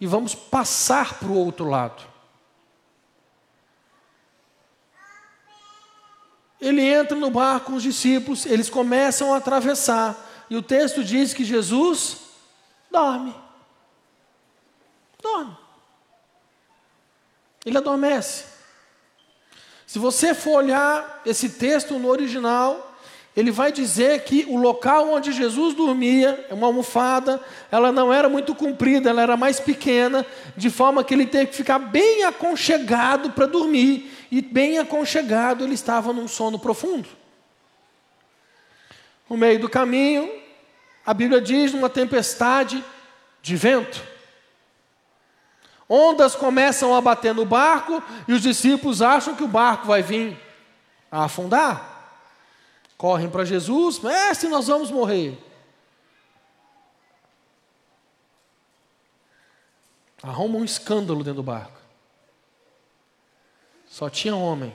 e 0.00 0.06
vamos 0.06 0.34
passar 0.34 1.18
para 1.18 1.28
o 1.28 1.36
outro 1.36 1.68
lado. 1.68 2.13
Ele 6.64 6.80
entra 6.80 7.14
no 7.14 7.30
barco 7.30 7.66
com 7.66 7.76
os 7.76 7.82
discípulos, 7.82 8.46
eles 8.46 8.70
começam 8.70 9.34
a 9.34 9.36
atravessar. 9.36 10.16
E 10.48 10.56
o 10.56 10.62
texto 10.62 11.04
diz 11.04 11.34
que 11.34 11.44
Jesus 11.44 12.20
dorme. 12.90 13.34
Dorme. 15.22 15.56
Ele 17.66 17.76
adormece. 17.76 18.44
Se 19.86 19.98
você 19.98 20.34
for 20.34 20.56
olhar 20.56 21.22
esse 21.26 21.50
texto 21.50 21.98
no 21.98 22.08
original, 22.08 22.96
ele 23.36 23.50
vai 23.50 23.72
dizer 23.72 24.22
que 24.22 24.46
o 24.48 24.56
local 24.56 25.10
onde 25.10 25.32
Jesus 25.32 25.74
dormia, 25.74 26.46
é 26.48 26.54
uma 26.54 26.68
almofada, 26.68 27.40
ela 27.70 27.90
não 27.90 28.12
era 28.12 28.28
muito 28.28 28.54
comprida, 28.54 29.10
ela 29.10 29.20
era 29.20 29.36
mais 29.36 29.58
pequena, 29.58 30.24
de 30.56 30.70
forma 30.70 31.02
que 31.02 31.12
ele 31.12 31.26
teve 31.26 31.46
que 31.48 31.56
ficar 31.56 31.78
bem 31.78 32.24
aconchegado 32.24 33.30
para 33.30 33.46
dormir, 33.46 34.13
e 34.38 34.42
bem 34.42 34.78
aconchegado 34.78 35.64
ele 35.64 35.74
estava 35.74 36.12
num 36.12 36.28
sono 36.28 36.58
profundo. 36.58 37.08
No 39.28 39.36
meio 39.36 39.58
do 39.60 39.68
caminho, 39.68 40.30
a 41.04 41.12
Bíblia 41.12 41.40
diz 41.40 41.72
uma 41.74 41.90
tempestade 41.90 42.84
de 43.42 43.56
vento. 43.56 44.02
Ondas 45.88 46.34
começam 46.34 46.94
a 46.94 47.00
bater 47.00 47.34
no 47.34 47.44
barco 47.44 48.02
e 48.26 48.32
os 48.32 48.42
discípulos 48.42 49.02
acham 49.02 49.34
que 49.34 49.44
o 49.44 49.48
barco 49.48 49.86
vai 49.86 50.02
vir 50.02 50.36
a 51.10 51.24
afundar 51.24 51.94
correm 53.04 53.28
para 53.28 53.44
Jesus, 53.44 53.98
mestre, 54.00 54.48
nós 54.48 54.66
vamos 54.66 54.90
morrer. 54.90 55.38
Arruma 60.22 60.56
um 60.56 60.64
escândalo 60.64 61.22
dentro 61.22 61.42
do 61.42 61.42
barco. 61.42 61.83
Só 63.94 64.10
tinha 64.10 64.34
homem. 64.34 64.74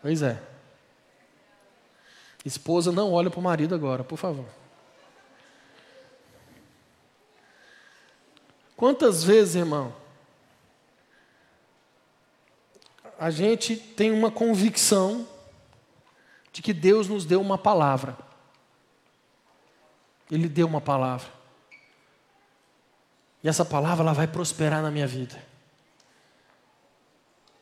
Pois 0.00 0.22
é. 0.22 0.40
Esposa 2.44 2.92
não 2.92 3.12
olha 3.12 3.28
para 3.28 3.40
o 3.40 3.42
marido 3.42 3.74
agora, 3.74 4.04
por 4.04 4.16
favor. 4.16 4.46
Quantas 8.76 9.24
vezes, 9.24 9.56
irmão, 9.56 9.92
a 13.18 13.30
gente 13.30 13.74
tem 13.74 14.12
uma 14.12 14.30
convicção 14.30 15.26
de 16.52 16.62
que 16.62 16.72
Deus 16.72 17.08
nos 17.08 17.24
deu 17.24 17.40
uma 17.40 17.58
palavra. 17.58 18.16
Ele 20.32 20.48
deu 20.48 20.66
uma 20.66 20.80
palavra. 20.80 21.28
E 23.44 23.48
essa 23.48 23.66
palavra 23.66 24.02
ela 24.02 24.14
vai 24.14 24.26
prosperar 24.26 24.80
na 24.80 24.90
minha 24.90 25.06
vida. 25.06 25.38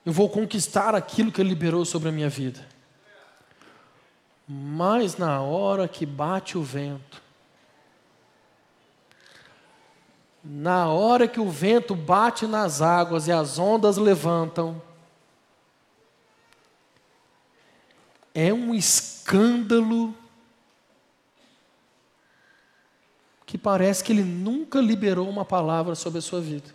Eu 0.07 0.13
vou 0.13 0.31
conquistar 0.31 0.95
aquilo 0.95 1.33
que 1.33 1.41
ele 1.41 1.49
liberou 1.49 1.85
sobre 1.85 2.11
a 2.11 2.13
minha 2.13 2.29
vida. 2.29 2.65
Mas 4.47 5.17
na 5.17 5.41
hora 5.41 5.89
que 5.89 6.07
bate 6.07 6.57
o 6.57 6.63
vento, 6.63 7.21
na 10.45 10.87
hora 10.89 11.27
que 11.27 11.41
o 11.41 11.51
vento 11.51 11.95
bate 11.97 12.47
nas 12.47 12.81
águas 12.81 13.27
e 13.27 13.33
as 13.33 13.59
ondas 13.59 13.97
levantam, 13.97 14.81
é 18.33 18.53
um 18.53 18.73
escândalo 18.73 20.15
que 23.51 23.59
parece 23.59 24.05
que 24.05 24.13
ele 24.13 24.23
nunca 24.23 24.81
liberou 24.81 25.29
uma 25.29 25.45
palavra 25.45 25.97
sobre 25.97 26.21
a 26.21 26.23
sua 26.23 26.41
vida. 26.41 26.73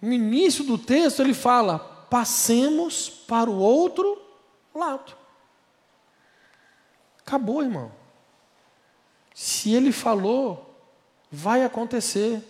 No 0.00 0.14
início 0.14 0.64
do 0.64 0.78
texto 0.78 1.20
ele 1.20 1.34
fala: 1.34 1.78
passemos 2.08 3.10
para 3.10 3.50
o 3.50 3.58
outro 3.58 4.18
lado. 4.74 5.14
Acabou, 7.18 7.62
irmão. 7.62 7.92
Se 9.34 9.74
ele 9.74 9.92
falou, 9.92 10.74
vai 11.30 11.62
acontecer. 11.62 12.42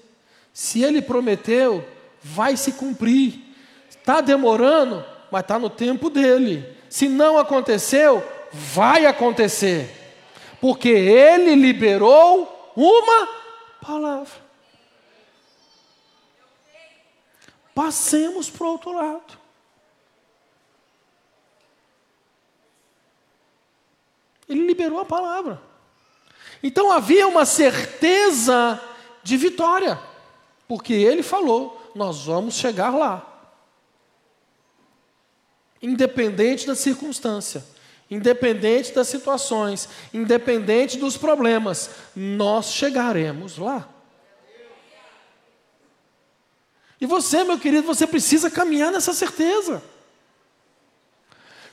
Se 0.52 0.84
ele 0.84 1.02
prometeu, 1.02 1.84
vai 2.22 2.56
se 2.56 2.74
cumprir. 2.74 3.42
Está 3.90 4.20
demorando, 4.20 5.04
mas 5.32 5.40
está 5.40 5.58
no 5.58 5.68
tempo 5.68 6.08
dele. 6.08 6.76
Se 6.88 7.08
não 7.08 7.36
aconteceu, 7.36 8.22
vai 8.52 9.06
acontecer. 9.06 9.94
Porque 10.60 10.88
ele 10.88 11.54
liberou 11.54 12.72
uma 12.74 13.28
palavra. 13.80 14.48
Passemos 17.74 18.50
para 18.50 18.66
o 18.66 18.70
outro 18.70 18.92
lado. 18.92 19.38
Ele 24.48 24.66
liberou 24.66 24.98
a 24.98 25.04
palavra. 25.04 25.62
Então 26.62 26.90
havia 26.90 27.28
uma 27.28 27.44
certeza 27.44 28.82
de 29.22 29.36
vitória, 29.36 30.00
porque 30.66 30.92
ele 30.92 31.22
falou: 31.22 31.92
nós 31.94 32.24
vamos 32.24 32.54
chegar 32.54 32.90
lá 32.90 33.28
independente 35.80 36.66
da 36.66 36.74
circunstância, 36.74 37.64
independente 38.10 38.92
das 38.92 39.08
situações, 39.08 39.88
independente 40.12 40.96
dos 40.96 41.16
problemas, 41.16 41.90
nós 42.16 42.72
chegaremos 42.72 43.58
lá. 43.58 43.88
E 47.00 47.06
você, 47.06 47.44
meu 47.44 47.58
querido, 47.58 47.86
você 47.86 48.06
precisa 48.06 48.50
caminhar 48.50 48.90
nessa 48.90 49.12
certeza. 49.12 49.82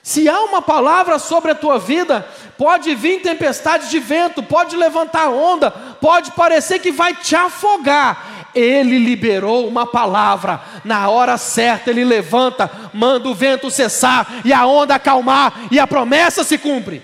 Se 0.02 0.28
há 0.28 0.40
uma 0.42 0.62
palavra 0.62 1.18
sobre 1.18 1.50
a 1.50 1.54
tua 1.54 1.80
vida, 1.80 2.24
pode 2.56 2.94
vir 2.94 3.22
tempestade 3.22 3.90
de 3.90 3.98
vento, 3.98 4.40
pode 4.40 4.76
levantar 4.76 5.30
onda, 5.30 5.68
pode 5.68 6.30
parecer 6.30 6.78
que 6.78 6.92
vai 6.92 7.12
te 7.12 7.34
afogar, 7.34 8.35
ele 8.56 8.98
liberou 8.98 9.68
uma 9.68 9.86
palavra, 9.86 10.62
na 10.82 11.08
hora 11.10 11.36
certa 11.36 11.90
ele 11.90 12.04
levanta, 12.04 12.90
manda 12.94 13.28
o 13.28 13.34
vento 13.34 13.70
cessar 13.70 14.40
e 14.44 14.52
a 14.52 14.66
onda 14.66 14.94
acalmar, 14.94 15.68
e 15.70 15.78
a 15.78 15.86
promessa 15.86 16.42
se 16.42 16.56
cumpre. 16.56 17.02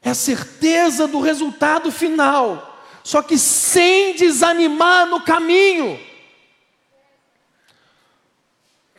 É 0.00 0.10
a 0.10 0.14
certeza 0.14 1.08
do 1.08 1.20
resultado 1.20 1.90
final, 1.90 2.80
só 3.02 3.20
que 3.20 3.36
sem 3.36 4.14
desanimar 4.14 5.06
no 5.06 5.20
caminho. 5.20 5.98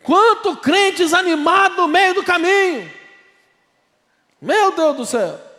Quanto 0.02 0.56
crente 0.58 0.98
desanimado 0.98 1.76
no 1.76 1.88
meio 1.88 2.14
do 2.14 2.22
caminho, 2.22 2.90
meu 4.40 4.72
Deus 4.72 4.96
do 4.96 5.06
céu. 5.06 5.49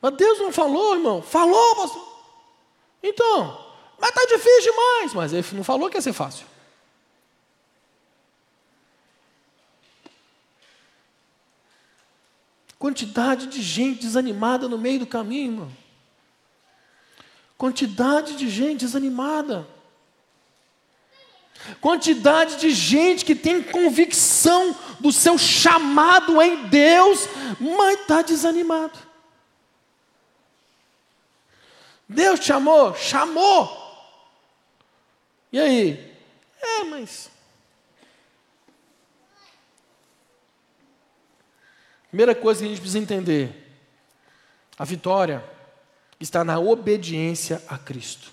Mas 0.00 0.14
Deus 0.14 0.38
não 0.38 0.52
falou, 0.52 0.94
irmão? 0.94 1.22
Falou, 1.22 1.76
pastor. 1.76 2.08
Então, 3.02 3.66
mas 3.98 4.10
está 4.10 4.24
difícil 4.24 4.72
demais. 4.72 5.14
Mas 5.14 5.32
ele 5.32 5.46
não 5.52 5.64
falou 5.64 5.90
que 5.90 5.96
ia 5.96 6.02
ser 6.02 6.12
fácil. 6.12 6.46
Quantidade 12.78 13.46
de 13.48 13.60
gente 13.60 14.00
desanimada 14.00 14.66
no 14.66 14.78
meio 14.78 15.00
do 15.00 15.06
caminho, 15.06 15.52
irmão. 15.52 15.72
Quantidade 17.58 18.36
de 18.36 18.48
gente 18.48 18.80
desanimada. 18.80 19.68
Quantidade 21.78 22.56
de 22.56 22.70
gente 22.70 23.22
que 23.22 23.34
tem 23.34 23.62
convicção 23.62 24.74
do 24.98 25.12
seu 25.12 25.36
chamado 25.36 26.40
em 26.40 26.68
Deus, 26.68 27.28
mas 27.60 28.00
está 28.00 28.22
desanimado. 28.22 29.09
Deus 32.10 32.40
te 32.40 32.46
chamou? 32.46 32.92
Chamou. 32.96 33.70
E 35.52 35.60
aí? 35.60 36.16
É, 36.60 36.82
mas. 36.82 37.30
Primeira 42.08 42.34
coisa 42.34 42.60
que 42.60 42.66
a 42.66 42.68
gente 42.68 42.80
precisa 42.80 42.98
entender: 42.98 43.78
a 44.76 44.84
vitória 44.84 45.44
está 46.18 46.42
na 46.42 46.58
obediência 46.58 47.62
a 47.68 47.78
Cristo. 47.78 48.32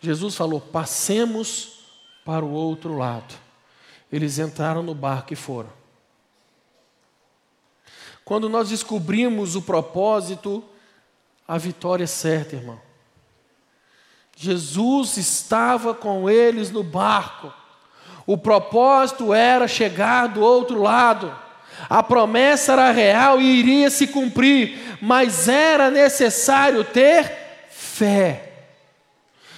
Jesus 0.00 0.34
falou: 0.34 0.60
passemos 0.60 1.84
para 2.24 2.44
o 2.44 2.50
outro 2.50 2.98
lado. 2.98 3.36
Eles 4.10 4.40
entraram 4.40 4.82
no 4.82 4.96
barco 4.96 5.32
e 5.32 5.36
foram. 5.36 5.72
Quando 8.24 8.48
nós 8.48 8.68
descobrimos 8.68 9.54
o 9.54 9.62
propósito 9.62 10.64
a 11.48 11.56
vitória 11.56 12.04
é 12.04 12.06
certa, 12.06 12.54
irmão. 12.54 12.78
Jesus 14.36 15.16
estava 15.16 15.94
com 15.94 16.28
eles 16.28 16.70
no 16.70 16.84
barco. 16.84 17.52
O 18.26 18.36
propósito 18.36 19.32
era 19.32 19.66
chegar 19.66 20.28
do 20.28 20.42
outro 20.42 20.82
lado. 20.82 21.34
A 21.88 22.02
promessa 22.02 22.74
era 22.74 22.90
real 22.90 23.40
e 23.40 23.46
iria 23.46 23.88
se 23.88 24.08
cumprir, 24.08 24.98
mas 25.00 25.48
era 25.48 25.90
necessário 25.90 26.84
ter 26.84 27.66
fé. 27.70 28.66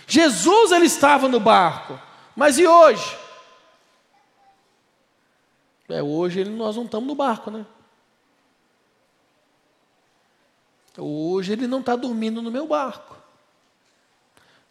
Jesus 0.06 0.70
ele 0.70 0.86
estava 0.86 1.28
no 1.28 1.40
barco, 1.40 2.00
mas 2.36 2.58
e 2.58 2.66
hoje? 2.66 3.16
É, 5.88 6.02
hoje 6.02 6.44
nós 6.44 6.76
não 6.76 6.84
estamos 6.84 7.08
no 7.08 7.14
barco, 7.16 7.50
né? 7.50 7.66
Hoje 11.00 11.52
ele 11.52 11.66
não 11.66 11.80
está 11.80 11.96
dormindo 11.96 12.42
no 12.42 12.50
meu 12.50 12.66
barco. 12.66 13.16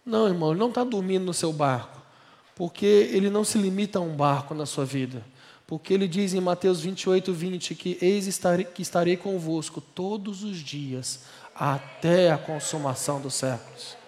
Não, 0.06 0.28
irmão, 0.28 0.52
ele 0.52 0.60
não 0.60 0.70
está 0.70 0.84
dormindo 0.84 1.26
no 1.26 1.34
seu 1.34 1.52
barco, 1.54 2.02
porque 2.56 2.86
ele 2.86 3.30
não 3.30 3.44
se 3.44 3.58
limita 3.58 4.00
a 4.00 4.02
um 4.02 4.16
barco 4.16 4.54
na 4.54 4.66
sua 4.66 4.86
vida. 4.86 5.24
Porque 5.68 5.94
ele 5.94 6.08
diz 6.08 6.34
em 6.34 6.42
Mateus 6.42 6.82
28, 6.82 7.32
20 7.32 7.76
que 7.76 7.98
eis 8.02 8.26
estarei, 8.26 8.66
que 8.66 8.82
estarei 8.82 9.16
convosco 9.16 9.80
todos 9.80 10.44
os 10.44 10.58
dias, 10.58 11.26
até 11.54 12.32
a 12.32 12.38
consumação 12.40 13.22
dos 13.22 13.36
séculos. 13.36 13.99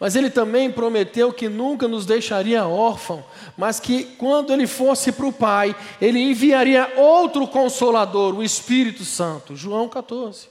Mas 0.00 0.16
ele 0.16 0.30
também 0.30 0.72
prometeu 0.72 1.30
que 1.30 1.46
nunca 1.46 1.86
nos 1.86 2.06
deixaria 2.06 2.66
órfão, 2.66 3.22
mas 3.54 3.78
que 3.78 4.04
quando 4.16 4.50
ele 4.50 4.66
fosse 4.66 5.12
para 5.12 5.26
o 5.26 5.32
Pai, 5.32 5.76
ele 6.00 6.18
enviaria 6.18 6.90
outro 6.96 7.46
consolador, 7.46 8.34
o 8.34 8.42
Espírito 8.42 9.04
Santo. 9.04 9.54
João 9.54 9.90
14. 9.90 10.48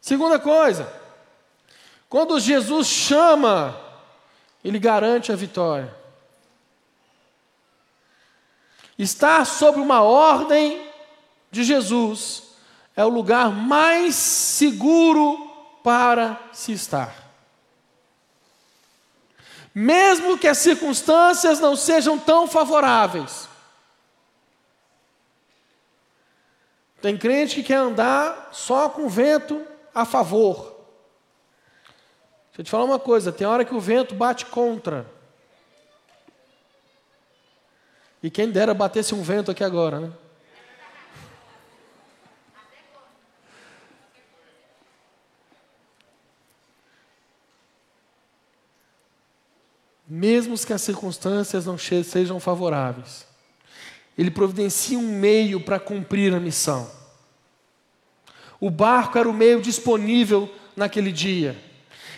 Segunda 0.00 0.38
coisa, 0.38 0.90
quando 2.08 2.40
Jesus 2.40 2.86
chama, 2.86 3.78
ele 4.64 4.78
garante 4.78 5.30
a 5.30 5.36
vitória. 5.36 5.94
Estar 8.98 9.44
sob 9.44 9.78
uma 9.78 10.00
ordem 10.00 10.90
de 11.50 11.62
Jesus 11.64 12.51
é 12.96 13.04
o 13.04 13.08
lugar 13.08 13.50
mais 13.50 14.14
seguro 14.14 15.50
para 15.82 16.38
se 16.52 16.72
estar. 16.72 17.14
Mesmo 19.74 20.36
que 20.36 20.46
as 20.46 20.58
circunstâncias 20.58 21.58
não 21.58 21.74
sejam 21.74 22.18
tão 22.18 22.46
favoráveis. 22.46 23.48
Tem 27.00 27.16
crente 27.16 27.56
que 27.56 27.62
quer 27.64 27.76
andar 27.76 28.50
só 28.52 28.88
com 28.88 29.08
vento 29.08 29.66
a 29.94 30.04
favor. 30.04 30.72
Deixa 32.48 32.60
eu 32.60 32.64
te 32.64 32.70
falar 32.70 32.84
uma 32.84 32.98
coisa: 32.98 33.32
tem 33.32 33.46
hora 33.46 33.64
que 33.64 33.74
o 33.74 33.80
vento 33.80 34.14
bate 34.14 34.46
contra. 34.46 35.06
E 38.22 38.30
quem 38.30 38.50
dera 38.50 38.72
batesse 38.72 39.14
um 39.14 39.22
vento 39.22 39.50
aqui 39.50 39.64
agora, 39.64 39.98
né? 39.98 40.12
Mesmo 50.14 50.58
que 50.58 50.74
as 50.74 50.82
circunstâncias 50.82 51.64
não 51.64 51.78
sejam 51.78 52.38
favoráveis. 52.38 53.26
Ele 54.16 54.30
providencia 54.30 54.98
um 54.98 55.18
meio 55.18 55.58
para 55.58 55.80
cumprir 55.80 56.34
a 56.34 56.38
missão. 56.38 56.90
O 58.60 58.70
barco 58.70 59.16
era 59.16 59.26
o 59.26 59.32
meio 59.32 59.62
disponível 59.62 60.54
naquele 60.76 61.10
dia. 61.10 61.56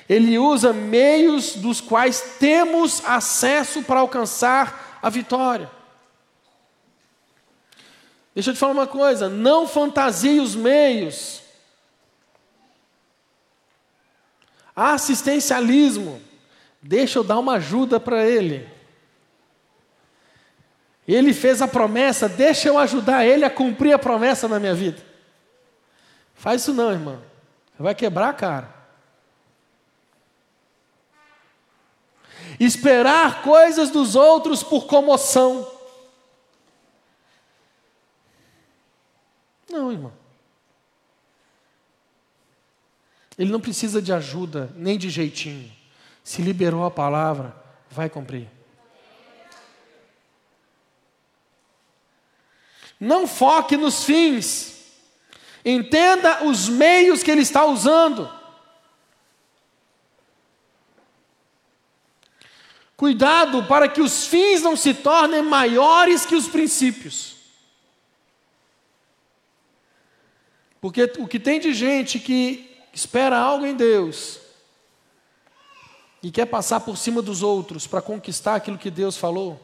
Ele 0.09 0.37
usa 0.37 0.73
meios 0.73 1.55
dos 1.55 1.81
quais 1.81 2.37
temos 2.41 3.01
acesso 3.05 3.81
para 3.85 4.01
alcançar 4.01 4.99
a 5.01 5.09
vitória. 5.09 5.71
Deixa 8.35 8.51
eu 8.51 8.55
te 8.55 8.59
falar 8.59 8.73
uma 8.73 8.89
coisa: 8.89 9.29
não 9.29 9.69
fantasie 9.69 10.41
os 10.41 10.57
meios. 10.57 11.43
Assistencialismo 14.75 16.34
Deixa 16.87 17.19
eu 17.19 17.25
dar 17.25 17.39
uma 17.39 17.55
ajuda 17.55 17.99
para 17.99 18.27
ele. 18.27 18.69
Ele 21.09 21.33
fez 21.33 21.63
a 21.63 21.67
promessa, 21.67 22.29
deixa 22.29 22.69
eu 22.69 22.79
ajudar 22.79 23.25
ele 23.25 23.43
a 23.43 23.49
cumprir 23.49 23.95
a 23.95 23.99
promessa 23.99 24.47
na 24.47 24.61
minha 24.61 24.75
vida. 24.75 25.03
Faz 26.35 26.61
isso 26.61 26.75
não, 26.75 26.93
irmão. 26.93 27.23
Vai 27.79 27.95
quebrar 27.95 28.29
a 28.29 28.35
cara. 28.35 28.75
Esperar 32.61 33.41
coisas 33.41 33.89
dos 33.89 34.15
outros 34.15 34.63
por 34.63 34.87
comoção. 34.87 35.67
Não, 39.71 39.91
irmão. 39.91 40.13
Ele 43.39 43.51
não 43.51 43.61
precisa 43.61 44.03
de 44.03 44.13
ajuda, 44.13 44.71
nem 44.77 44.99
de 44.99 45.09
jeitinho. 45.09 45.84
Se 46.25 46.41
liberou 46.41 46.83
a 46.87 46.91
palavra, 46.91 47.55
vai 47.91 48.09
cumprir. 48.09 48.49
Não 52.99 53.27
foque 53.27 53.77
nos 53.77 54.05
fins. 54.05 54.73
Entenda 55.63 56.45
os 56.45 56.67
meios 56.67 57.23
que 57.23 57.31
ele 57.31 57.43
está 57.43 57.67
usando. 57.67 58.33
Cuidado 62.97 63.65
para 63.65 63.87
que 63.87 64.01
os 64.01 64.27
fins 64.27 64.63
não 64.63 64.77
se 64.77 64.95
tornem 64.95 65.43
maiores 65.43 66.25
que 66.25 66.35
os 66.35 66.49
princípios. 66.49 67.37
Porque 70.81 71.05
o 71.19 71.29
que 71.29 71.39
tem 71.39 71.61
de 71.61 71.75
gente 71.75 72.19
que 72.19 72.81
espera 72.95 73.37
algo 73.37 73.67
em 73.67 73.75
Deus 73.75 74.44
e 76.25 76.31
quer 76.31 76.47
passar 76.47 76.81
por 76.81 76.97
cima 76.97 77.21
dos 77.21 77.43
outros 77.43 77.87
para 77.87 78.01
conquistar 78.01 78.55
aquilo 78.55 78.79
que 78.79 78.91
Deus 78.91 79.15
falou. 79.15 79.61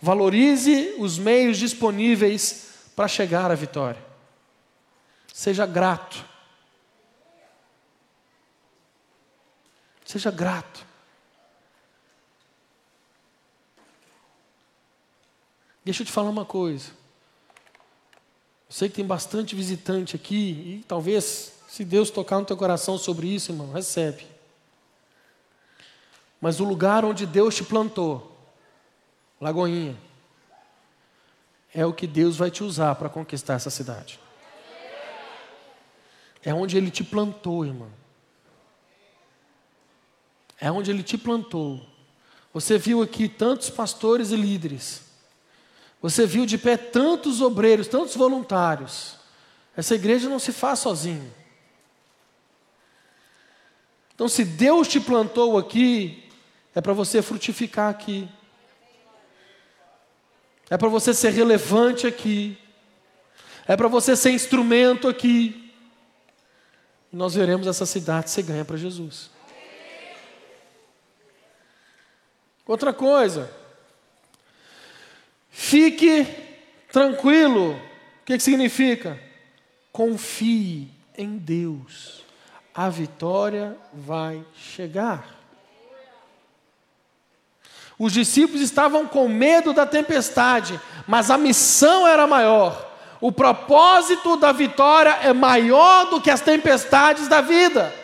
Valorize 0.00 0.94
os 0.98 1.18
meios 1.18 1.58
disponíveis 1.58 2.88
para 2.96 3.06
chegar 3.06 3.50
à 3.50 3.54
vitória. 3.54 4.02
Seja 5.30 5.66
grato. 5.66 6.24
Seja 10.06 10.30
grato. 10.30 10.86
Deixa 15.84 16.00
eu 16.00 16.06
te 16.06 16.12
falar 16.12 16.30
uma 16.30 16.46
coisa. 16.46 16.92
Eu 18.70 18.72
sei 18.72 18.88
que 18.88 18.94
tem 18.94 19.06
bastante 19.06 19.54
visitante 19.54 20.16
aqui 20.16 20.80
e 20.80 20.84
talvez 20.88 21.59
se 21.70 21.84
Deus 21.84 22.10
tocar 22.10 22.40
no 22.40 22.44
teu 22.44 22.56
coração 22.56 22.98
sobre 22.98 23.32
isso, 23.32 23.52
irmão, 23.52 23.70
recebe. 23.70 24.26
Mas 26.40 26.58
o 26.58 26.64
lugar 26.64 27.04
onde 27.04 27.24
Deus 27.24 27.54
te 27.54 27.62
plantou, 27.62 28.36
Lagoinha, 29.40 29.96
é 31.72 31.86
o 31.86 31.92
que 31.92 32.08
Deus 32.08 32.36
vai 32.36 32.50
te 32.50 32.64
usar 32.64 32.96
para 32.96 33.08
conquistar 33.08 33.54
essa 33.54 33.70
cidade. 33.70 34.18
É 36.44 36.52
onde 36.52 36.76
Ele 36.76 36.90
te 36.90 37.04
plantou, 37.04 37.64
irmão. 37.64 37.92
É 40.60 40.72
onde 40.72 40.90
Ele 40.90 41.04
te 41.04 41.16
plantou. 41.16 41.86
Você 42.52 42.78
viu 42.78 43.00
aqui 43.00 43.28
tantos 43.28 43.70
pastores 43.70 44.32
e 44.32 44.36
líderes. 44.36 45.02
Você 46.02 46.26
viu 46.26 46.44
de 46.44 46.58
pé 46.58 46.76
tantos 46.76 47.40
obreiros, 47.40 47.86
tantos 47.86 48.16
voluntários. 48.16 49.14
Essa 49.76 49.94
igreja 49.94 50.28
não 50.28 50.40
se 50.40 50.52
faz 50.52 50.80
sozinha. 50.80 51.38
Então, 54.20 54.28
se 54.28 54.44
Deus 54.44 54.86
te 54.86 55.00
plantou 55.00 55.56
aqui, 55.56 56.22
é 56.74 56.80
para 56.82 56.92
você 56.92 57.22
frutificar 57.22 57.88
aqui. 57.88 58.28
É 60.68 60.76
para 60.76 60.90
você 60.90 61.14
ser 61.14 61.30
relevante 61.30 62.06
aqui. 62.06 62.58
É 63.66 63.74
para 63.74 63.88
você 63.88 64.14
ser 64.14 64.32
instrumento 64.32 65.08
aqui. 65.08 65.72
E 67.10 67.16
nós 67.16 67.34
veremos 67.34 67.66
essa 67.66 67.86
cidade 67.86 68.28
ser 68.28 68.42
ganha 68.42 68.62
para 68.62 68.76
Jesus. 68.76 69.30
Outra 72.66 72.92
coisa. 72.92 73.50
Fique 75.48 76.26
tranquilo. 76.92 77.72
O 77.72 78.24
que, 78.26 78.36
que 78.36 78.42
significa? 78.42 79.18
Confie 79.90 80.90
em 81.16 81.38
Deus 81.38 82.28
a 82.74 82.88
vitória 82.88 83.76
vai 83.92 84.44
chegar. 84.54 85.40
Os 87.98 88.12
discípulos 88.12 88.62
estavam 88.62 89.06
com 89.06 89.28
medo 89.28 89.74
da 89.74 89.84
tempestade, 89.84 90.80
mas 91.06 91.30
a 91.30 91.36
missão 91.36 92.08
era 92.08 92.26
maior. 92.26 92.88
O 93.20 93.30
propósito 93.30 94.36
da 94.36 94.52
vitória 94.52 95.10
é 95.22 95.32
maior 95.34 96.06
do 96.06 96.20
que 96.20 96.30
as 96.30 96.40
tempestades 96.40 97.28
da 97.28 97.42
vida. 97.42 97.94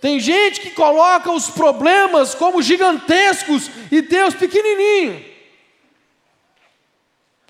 Tem 0.00 0.18
gente 0.18 0.60
que 0.60 0.70
coloca 0.70 1.30
os 1.30 1.48
problemas 1.48 2.34
como 2.34 2.60
gigantescos 2.60 3.70
e 3.90 4.02
Deus 4.02 4.34
pequenininho. 4.34 5.24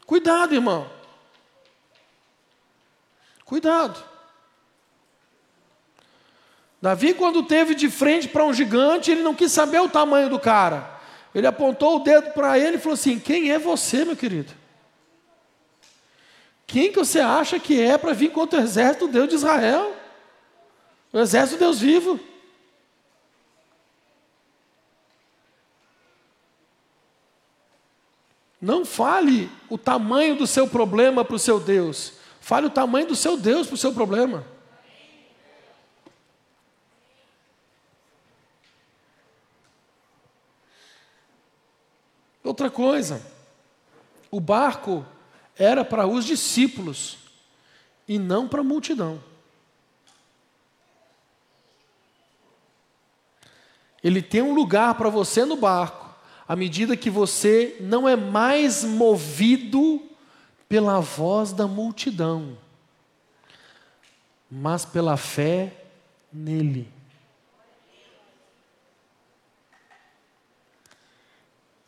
Cuidado, 0.04 0.54
irmão. 0.54 0.88
Cuidado. 3.44 4.13
Davi, 6.85 7.14
quando 7.14 7.42
teve 7.42 7.75
de 7.75 7.88
frente 7.88 8.29
para 8.29 8.44
um 8.44 8.53
gigante, 8.53 9.11
ele 9.11 9.23
não 9.23 9.35
quis 9.35 9.51
saber 9.51 9.81
o 9.81 9.88
tamanho 9.88 10.29
do 10.29 10.38
cara. 10.38 11.01
Ele 11.35 11.47
apontou 11.47 11.97
o 11.97 12.01
dedo 12.01 12.33
para 12.33 12.59
ele 12.59 12.77
e 12.77 12.79
falou 12.79 12.92
assim: 12.92 13.18
Quem 13.18 13.51
é 13.51 13.59
você, 13.59 14.05
meu 14.05 14.14
querido? 14.14 14.53
Quem 16.66 16.92
que 16.92 16.99
você 16.99 17.20
acha 17.20 17.59
que 17.59 17.81
é 17.81 17.97
para 17.97 18.12
vir 18.12 18.33
contra 18.33 18.61
o 18.61 18.62
exército 18.62 19.07
do 19.07 19.14
Deus 19.14 19.31
de 19.31 19.35
Israel? 19.37 19.97
O 21.11 21.18
exército 21.18 21.57
do 21.57 21.61
Deus 21.61 21.81
vivo. 21.81 22.20
Não 28.61 28.85
fale 28.85 29.51
o 29.70 29.79
tamanho 29.79 30.37
do 30.37 30.47
seu 30.47 30.68
problema 30.68 31.25
para 31.25 31.37
o 31.37 31.38
seu 31.38 31.59
Deus. 31.59 32.12
Fale 32.42 32.66
o 32.66 32.70
tamanho 32.70 33.07
do 33.07 33.16
seu 33.16 33.38
Deus 33.38 33.68
para 33.68 33.75
o 33.75 33.79
seu 33.79 33.94
problema. 33.94 34.53
Outra 42.55 42.71
coisa, 42.71 43.21
o 44.31 44.38
barco 44.38 45.05
era 45.59 45.85
para 45.85 46.07
os 46.07 46.25
discípulos 46.25 47.19
e 48.07 48.17
não 48.17 48.47
para 48.47 48.61
a 48.61 48.64
multidão. 48.64 49.21
Ele 54.05 54.23
tem 54.23 54.40
um 54.40 54.55
lugar 54.55 54.95
para 54.95 55.09
você 55.09 55.45
no 55.45 55.57
barco, 55.57 56.09
à 56.47 56.55
medida 56.55 56.97
que 56.97 57.11
você 57.11 57.77
não 57.81 58.09
é 58.09 58.14
mais 58.14 58.85
movido 58.85 60.01
pela 60.69 61.01
voz 61.01 61.53
da 61.53 61.67
multidão, 61.67 62.57
mas 64.49 64.85
pela 64.85 65.17
fé 65.17 65.87
nele. 66.33 66.93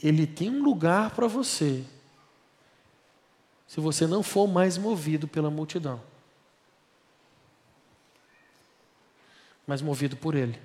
Ele 0.03 0.27
tem 0.27 0.51
um 0.51 0.63
lugar 0.63 1.11
para 1.13 1.27
você, 1.27 1.85
se 3.67 3.81
você 3.81 4.07
não 4.07 4.23
for 4.23 4.47
mais 4.47 4.77
movido 4.77 5.27
pela 5.27 5.51
multidão, 5.51 6.03
mas 9.67 9.81
movido 9.83 10.17
por 10.17 10.35
Ele. 10.35 10.61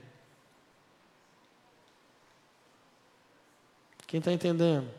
Quem 4.05 4.17
está 4.19 4.31
entendendo? 4.33 4.91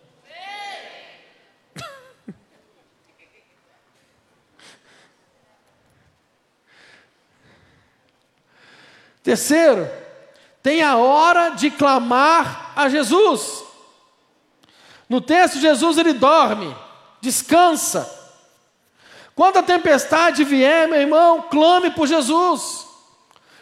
Terceiro, 9.23 9.87
tem 10.63 10.83
a 10.83 10.97
hora 10.97 11.51
de 11.51 11.71
clamar 11.71 12.73
a 12.75 12.89
Jesus. 12.89 13.72
No 15.13 15.21
texto, 15.21 15.61
Jesus 15.61 15.99
ele 15.99 16.15
dorme, 16.15 16.75
descansa. 17.21 18.11
Quando 19.35 19.59
a 19.59 19.63
tempestade 19.63 20.43
vier, 20.43 20.89
meu 20.89 20.99
irmão, 20.99 21.43
clame 21.51 21.91
por 21.91 22.09
Jesus, 22.09 22.87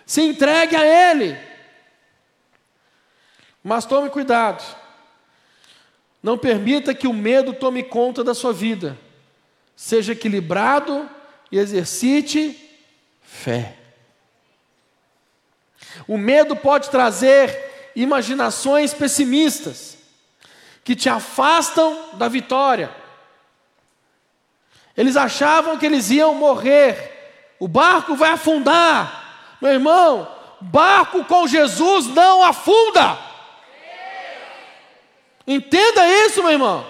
se 0.07 0.23
entregue 0.23 0.77
a 0.77 0.87
Ele. 0.87 1.37
Mas 3.65 3.85
tome 3.85 4.09
cuidado, 4.11 4.63
não 6.23 6.39
permita 6.39 6.95
que 6.95 7.09
o 7.09 7.13
medo 7.13 7.53
tome 7.53 7.83
conta 7.83 8.23
da 8.23 8.33
sua 8.33 8.53
vida. 8.53 8.97
Seja 9.75 10.13
equilibrado 10.13 11.11
e 11.51 11.59
exercite 11.59 12.57
fé. 13.23 13.77
O 16.07 16.17
medo 16.17 16.55
pode 16.55 16.91
trazer 16.91 17.91
imaginações 17.97 18.95
pessimistas 18.95 19.90
que 20.85 20.95
te 20.95 21.09
afastam 21.09 22.11
da 22.15 22.29
vitória. 22.29 22.95
Eles 24.97 25.17
achavam 25.17 25.79
que 25.79 25.87
eles 25.87 26.11
iam 26.11 26.35
morrer, 26.35 27.55
o 27.59 27.69
barco 27.69 28.15
vai 28.15 28.31
afundar. 28.31 29.57
Meu 29.61 29.73
irmão, 29.73 30.29
barco 30.61 31.25
com 31.25 31.47
Jesus 31.47 32.07
não 32.07 32.43
afunda. 32.43 33.19
Entenda 35.47 36.07
isso, 36.27 36.43
meu 36.43 36.53
irmão. 36.53 36.87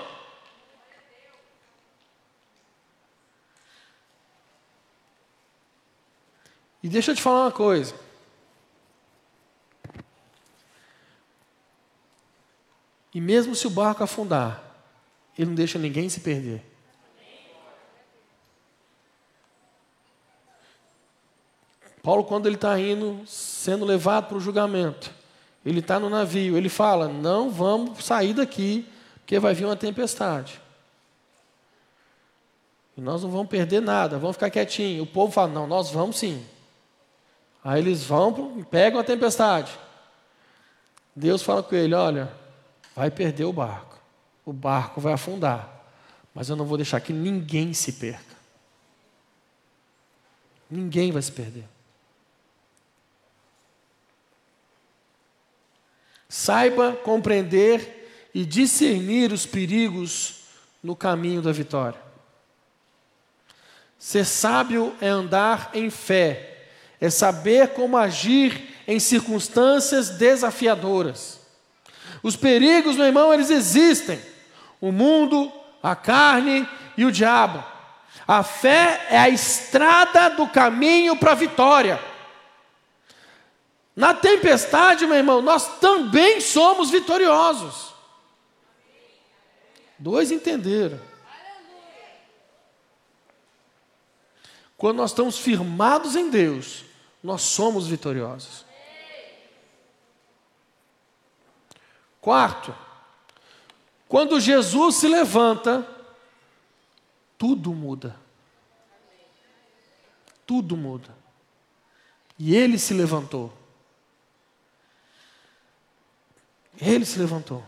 E 6.82 6.88
deixa 6.88 7.10
eu 7.10 7.14
te 7.14 7.22
falar 7.22 7.42
uma 7.42 7.52
coisa. 7.52 7.94
E 13.14 13.20
mesmo 13.20 13.54
se 13.54 13.66
o 13.66 13.70
barco 13.70 14.04
afundar, 14.04 14.62
ele 15.36 15.48
não 15.48 15.54
deixa 15.54 15.78
ninguém 15.78 16.08
se 16.08 16.20
perder. 16.20 16.64
Paulo, 22.02 22.24
quando 22.24 22.46
ele 22.46 22.54
está 22.54 22.78
indo, 22.78 23.20
sendo 23.26 23.84
levado 23.84 24.28
para 24.28 24.36
o 24.36 24.40
julgamento, 24.40 25.12
ele 25.64 25.80
está 25.80 26.00
no 26.00 26.08
navio, 26.08 26.56
ele 26.56 26.68
fala: 26.68 27.08
Não 27.08 27.50
vamos 27.50 28.04
sair 28.04 28.32
daqui, 28.32 28.88
porque 29.16 29.38
vai 29.38 29.52
vir 29.52 29.66
uma 29.66 29.76
tempestade. 29.76 30.60
E 32.96 33.00
nós 33.00 33.22
não 33.22 33.30
vamos 33.30 33.48
perder 33.48 33.80
nada, 33.80 34.18
vamos 34.18 34.36
ficar 34.36 34.50
quietinhos. 34.50 35.02
O 35.02 35.10
povo 35.10 35.32
fala: 35.32 35.52
Não, 35.52 35.66
nós 35.66 35.90
vamos 35.90 36.18
sim. 36.18 36.44
Aí 37.62 37.80
eles 37.80 38.02
vão, 38.02 38.64
pegam 38.70 38.98
a 38.98 39.04
tempestade. 39.04 39.70
Deus 41.14 41.42
fala 41.42 41.62
com 41.62 41.74
ele: 41.74 41.94
Olha, 41.94 42.32
vai 43.00 43.10
perder 43.10 43.46
o 43.46 43.52
barco. 43.52 43.98
O 44.44 44.52
barco 44.52 45.00
vai 45.00 45.14
afundar. 45.14 45.90
Mas 46.34 46.50
eu 46.50 46.54
não 46.54 46.66
vou 46.66 46.76
deixar 46.76 47.00
que 47.00 47.14
ninguém 47.14 47.72
se 47.72 47.92
perca. 47.92 48.36
Ninguém 50.70 51.10
vai 51.10 51.22
se 51.22 51.32
perder. 51.32 51.64
Saiba 56.28 56.92
compreender 56.92 58.28
e 58.34 58.44
discernir 58.44 59.32
os 59.32 59.46
perigos 59.46 60.42
no 60.82 60.94
caminho 60.94 61.40
da 61.40 61.52
vitória. 61.52 61.98
Ser 63.98 64.26
sábio 64.26 64.94
é 65.00 65.08
andar 65.08 65.70
em 65.72 65.88
fé, 65.88 66.66
é 67.00 67.08
saber 67.08 67.68
como 67.68 67.96
agir 67.96 68.76
em 68.86 69.00
circunstâncias 69.00 70.10
desafiadoras. 70.10 71.39
Os 72.22 72.36
perigos, 72.36 72.96
meu 72.96 73.06
irmão, 73.06 73.32
eles 73.32 73.50
existem. 73.50 74.20
O 74.80 74.92
mundo, 74.92 75.52
a 75.82 75.94
carne 75.96 76.68
e 76.96 77.04
o 77.04 77.12
diabo. 77.12 77.64
A 78.26 78.42
fé 78.42 79.06
é 79.10 79.18
a 79.18 79.28
estrada 79.28 80.30
do 80.30 80.46
caminho 80.46 81.16
para 81.16 81.32
a 81.32 81.36
vitória. 81.36 82.00
Na 83.96 84.14
tempestade, 84.14 85.06
meu 85.06 85.16
irmão, 85.16 85.42
nós 85.42 85.78
também 85.78 86.40
somos 86.40 86.90
vitoriosos. 86.90 87.92
Dois 89.98 90.30
entenderam. 90.30 91.00
Quando 94.76 94.96
nós 94.96 95.10
estamos 95.10 95.38
firmados 95.38 96.16
em 96.16 96.30
Deus, 96.30 96.84
nós 97.22 97.42
somos 97.42 97.86
vitoriosos. 97.86 98.64
Quarto, 102.20 102.74
quando 104.06 104.40
Jesus 104.40 104.96
se 104.96 105.08
levanta, 105.08 105.86
tudo 107.38 107.72
muda. 107.72 108.16
Tudo 110.46 110.76
muda. 110.76 111.08
E 112.38 112.54
ele 112.54 112.78
se 112.78 112.92
levantou. 112.92 113.52
Ele 116.80 117.04
se 117.04 117.18
levantou. 117.18 117.64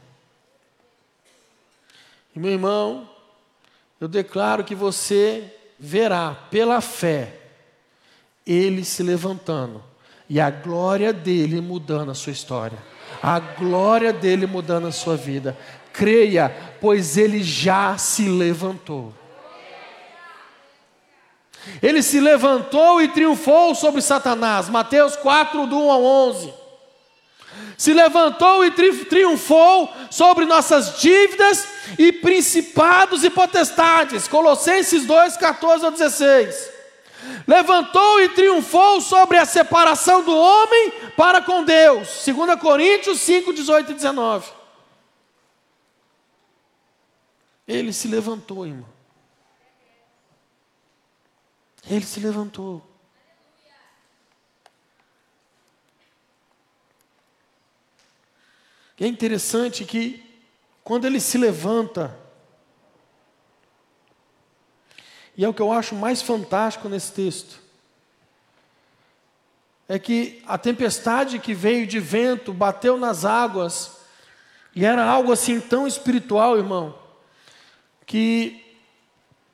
E 2.34 2.38
meu 2.38 2.50
irmão, 2.50 3.08
eu 4.00 4.08
declaro 4.08 4.64
que 4.64 4.74
você 4.74 5.56
verá 5.78 6.34
pela 6.50 6.80
fé 6.80 7.38
ele 8.46 8.84
se 8.84 9.02
levantando 9.02 9.82
e 10.28 10.40
a 10.40 10.50
glória 10.50 11.12
dele 11.12 11.60
mudando 11.60 12.10
a 12.10 12.14
sua 12.14 12.32
história 12.32 12.91
a 13.22 13.38
glória 13.40 14.12
dele 14.12 14.46
mudando 14.46 14.86
a 14.86 14.92
sua 14.92 15.16
vida. 15.16 15.56
Creia, 15.92 16.54
pois 16.80 17.16
ele 17.16 17.42
já 17.42 17.98
se 17.98 18.28
levantou. 18.28 19.12
Ele 21.82 22.02
se 22.02 22.18
levantou 22.20 23.00
e 23.00 23.08
triunfou 23.08 23.74
sobre 23.74 24.00
Satanás. 24.00 24.68
Mateus 24.68 25.16
4, 25.16 25.66
do 25.66 25.78
1 25.78 25.90
ao 25.90 26.02
11. 26.02 26.54
se 27.76 27.92
levantou 27.92 28.64
e 28.64 28.70
tri 28.70 29.04
triunfou 29.04 29.92
sobre 30.10 30.44
nossas 30.44 30.98
dívidas 30.98 31.66
e 31.98 32.12
principados 32.12 33.24
e 33.24 33.30
potestades. 33.30 34.26
Colossenses 34.26 35.04
2, 35.06 35.36
14 35.36 35.86
a 35.86 35.90
16. 35.90 36.81
Levantou 37.46 38.20
e 38.20 38.28
triunfou 38.30 39.00
sobre 39.00 39.38
a 39.38 39.44
separação 39.44 40.22
do 40.22 40.36
homem 40.36 40.90
para 41.16 41.40
com 41.40 41.64
Deus. 41.64 42.24
2 42.24 42.60
Coríntios 42.60 43.20
5, 43.20 43.52
18 43.52 43.92
e 43.92 43.94
19. 43.94 44.52
Ele 47.66 47.92
se 47.92 48.08
levantou, 48.08 48.66
irmão. 48.66 48.88
Ele 51.88 52.04
se 52.04 52.20
levantou. 52.20 52.82
É 59.00 59.06
interessante 59.06 59.84
que, 59.84 60.22
quando 60.84 61.06
ele 61.06 61.18
se 61.18 61.36
levanta, 61.36 62.16
e 65.42 65.44
é 65.44 65.48
o 65.48 65.52
que 65.52 65.60
eu 65.60 65.72
acho 65.72 65.96
mais 65.96 66.22
fantástico 66.22 66.88
nesse 66.88 67.10
texto, 67.10 67.58
é 69.88 69.98
que 69.98 70.40
a 70.46 70.56
tempestade 70.56 71.40
que 71.40 71.52
veio 71.52 71.84
de 71.84 71.98
vento 71.98 72.52
bateu 72.52 72.96
nas 72.96 73.24
águas, 73.24 73.96
e 74.72 74.84
era 74.84 75.04
algo 75.04 75.32
assim 75.32 75.60
tão 75.60 75.84
espiritual, 75.84 76.56
irmão, 76.56 76.94
que 78.06 78.64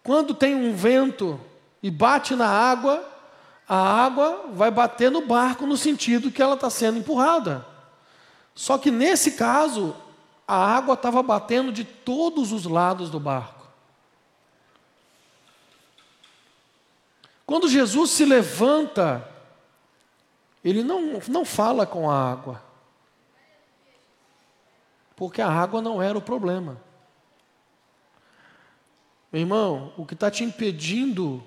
quando 0.03 0.35
tem 0.35 0.55
um 0.55 0.77
vento 0.77 1.41
e 1.83 1.91
bate 1.91 2.37
na 2.37 2.51
água, 2.51 3.03
a 3.67 4.05
água 4.05 4.51
vai 4.53 4.71
bater 4.71 5.11
no 5.11 5.23
barco 5.23 5.65
no 5.65 5.79
sentido 5.79 6.31
que 6.31 6.43
ela 6.43 6.53
está 6.53 6.69
sendo 6.69 6.99
empurrada. 6.99 7.67
Só 8.55 8.77
que 8.77 8.91
nesse 8.91 9.33
caso, 9.33 9.97
a 10.47 10.55
água 10.55 10.93
estava 10.93 11.23
batendo 11.23 11.73
de 11.73 11.83
todos 11.83 12.53
os 12.53 12.67
lados 12.67 13.09
do 13.09 13.19
barco. 13.19 13.58
Quando 17.49 17.67
Jesus 17.67 18.11
se 18.11 18.27
levanta, 18.27 19.27
ele 20.63 20.83
não, 20.83 21.19
não 21.29 21.47
fala 21.47 21.87
com 21.87 22.11
a 22.11 22.31
água, 22.31 22.63
porque 25.17 25.41
a 25.41 25.49
água 25.49 25.81
não 25.81 26.03
era 26.03 26.19
o 26.19 26.21
problema. 26.21 26.79
Meu 29.33 29.41
irmão, 29.41 29.95
o 29.97 30.05
que 30.05 30.13
está 30.13 30.31
te 30.31 30.45
impedindo 30.45 31.43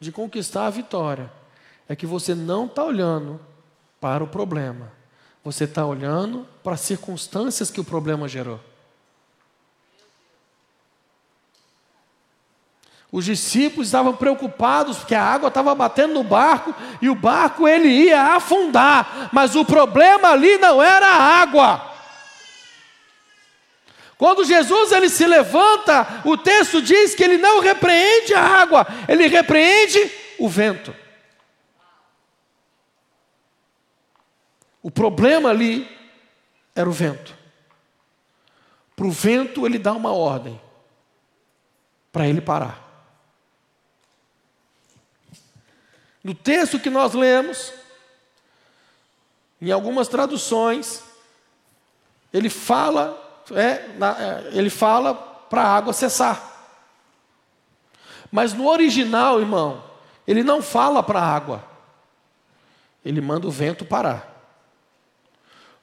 de 0.00 0.10
conquistar 0.10 0.64
a 0.64 0.70
vitória 0.70 1.30
é 1.86 1.94
que 1.94 2.06
você 2.06 2.34
não 2.34 2.64
está 2.64 2.82
olhando 2.82 3.38
para 4.00 4.24
o 4.24 4.26
problema, 4.26 4.90
você 5.44 5.64
está 5.64 5.84
olhando 5.84 6.46
para 6.64 6.72
as 6.72 6.80
circunstâncias 6.80 7.70
que 7.70 7.82
o 7.82 7.84
problema 7.84 8.26
gerou. 8.26 8.58
Os 13.16 13.24
discípulos 13.24 13.88
estavam 13.88 14.14
preocupados 14.14 14.98
porque 14.98 15.14
a 15.14 15.22
água 15.22 15.48
estava 15.48 15.74
batendo 15.74 16.12
no 16.12 16.22
barco 16.22 16.74
e 17.00 17.08
o 17.08 17.14
barco 17.14 17.66
ele 17.66 17.88
ia 17.88 18.34
afundar, 18.34 19.30
mas 19.32 19.56
o 19.56 19.64
problema 19.64 20.32
ali 20.32 20.58
não 20.58 20.82
era 20.82 21.06
a 21.06 21.40
água. 21.40 21.94
Quando 24.18 24.44
Jesus 24.44 24.92
ele 24.92 25.08
se 25.08 25.26
levanta, 25.26 26.20
o 26.26 26.36
texto 26.36 26.82
diz 26.82 27.14
que 27.14 27.24
ele 27.24 27.38
não 27.38 27.60
repreende 27.60 28.34
a 28.34 28.42
água, 28.42 28.86
ele 29.08 29.28
repreende 29.28 30.12
o 30.38 30.46
vento. 30.46 30.94
O 34.82 34.90
problema 34.90 35.48
ali 35.48 35.88
era 36.74 36.86
o 36.86 36.92
vento. 36.92 37.34
Para 38.94 39.06
o 39.06 39.10
vento 39.10 39.64
ele 39.64 39.78
dá 39.78 39.94
uma 39.94 40.12
ordem 40.12 40.60
para 42.12 42.28
ele 42.28 42.42
parar. 42.42 42.85
No 46.26 46.34
texto 46.34 46.80
que 46.80 46.90
nós 46.90 47.14
lemos, 47.14 47.72
em 49.62 49.70
algumas 49.70 50.08
traduções, 50.08 51.04
ele 52.34 52.50
fala, 52.50 53.16
é, 53.52 53.62
é, 53.62 54.50
ele 54.50 54.68
fala 54.68 55.14
para 55.14 55.62
a 55.62 55.76
água 55.76 55.92
cessar. 55.92 56.74
Mas 58.28 58.52
no 58.52 58.66
original, 58.66 59.38
irmão, 59.38 59.84
ele 60.26 60.42
não 60.42 60.60
fala 60.60 61.00
para 61.00 61.20
a 61.20 61.32
água. 61.32 61.64
Ele 63.04 63.20
manda 63.20 63.46
o 63.46 63.52
vento 63.52 63.84
parar. 63.84 64.28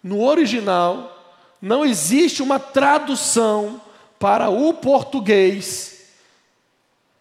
No 0.03 0.25
original, 0.25 1.25
não 1.61 1.85
existe 1.85 2.43
uma 2.43 2.59
tradução 2.59 3.81
para 4.19 4.49
o 4.49 4.73
português 4.73 6.11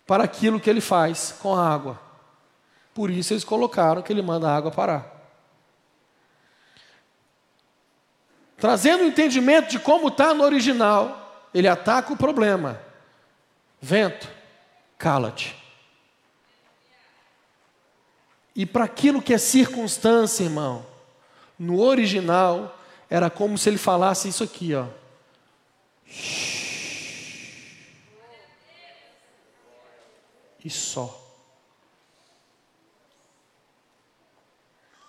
para 0.09 0.25
aquilo 0.25 0.59
que 0.59 0.69
ele 0.69 0.81
faz 0.81 1.37
com 1.41 1.55
a 1.55 1.73
água. 1.73 2.12
Por 2.95 3.11
isso 3.11 3.33
eles 3.33 3.45
colocaram 3.45 4.03
que 4.03 4.13
ele 4.13 4.23
manda 4.23 4.49
a 4.49 4.57
água 4.57 4.71
parar. 4.71 5.11
Trazendo 8.57 9.03
o 9.03 9.07
entendimento 9.07 9.71
de 9.71 9.79
como 9.79 10.09
está 10.09 10.33
no 10.33 10.45
original, 10.45 11.49
ele 11.53 11.67
ataca 11.67 12.13
o 12.13 12.17
problema. 12.17 12.81
Vento, 13.81 14.29
cala-te. 14.97 15.57
E 18.55 18.67
para 18.67 18.85
aquilo 18.85 19.23
que 19.23 19.33
é 19.33 19.39
circunstância, 19.39 20.45
irmão, 20.45 20.87
no 21.59 21.81
original, 21.81 22.79
era 23.09 23.31
como 23.31 23.57
se 23.57 23.69
ele 23.69 23.79
falasse 23.79 24.29
isso 24.29 24.45
aqui, 24.45 24.75
ó. 24.75 24.87
E 30.65 30.71
só. 30.71 31.22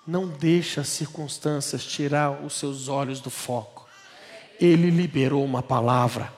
Não 0.05 0.27
deixa 0.27 0.81
as 0.81 0.89
circunstâncias 0.89 1.83
tirar 1.83 2.43
os 2.43 2.53
seus 2.53 2.87
olhos 2.87 3.19
do 3.19 3.29
foco. 3.29 3.87
Ele 4.59 4.89
liberou 4.89 5.43
uma 5.43 5.63
palavra. 5.63 6.31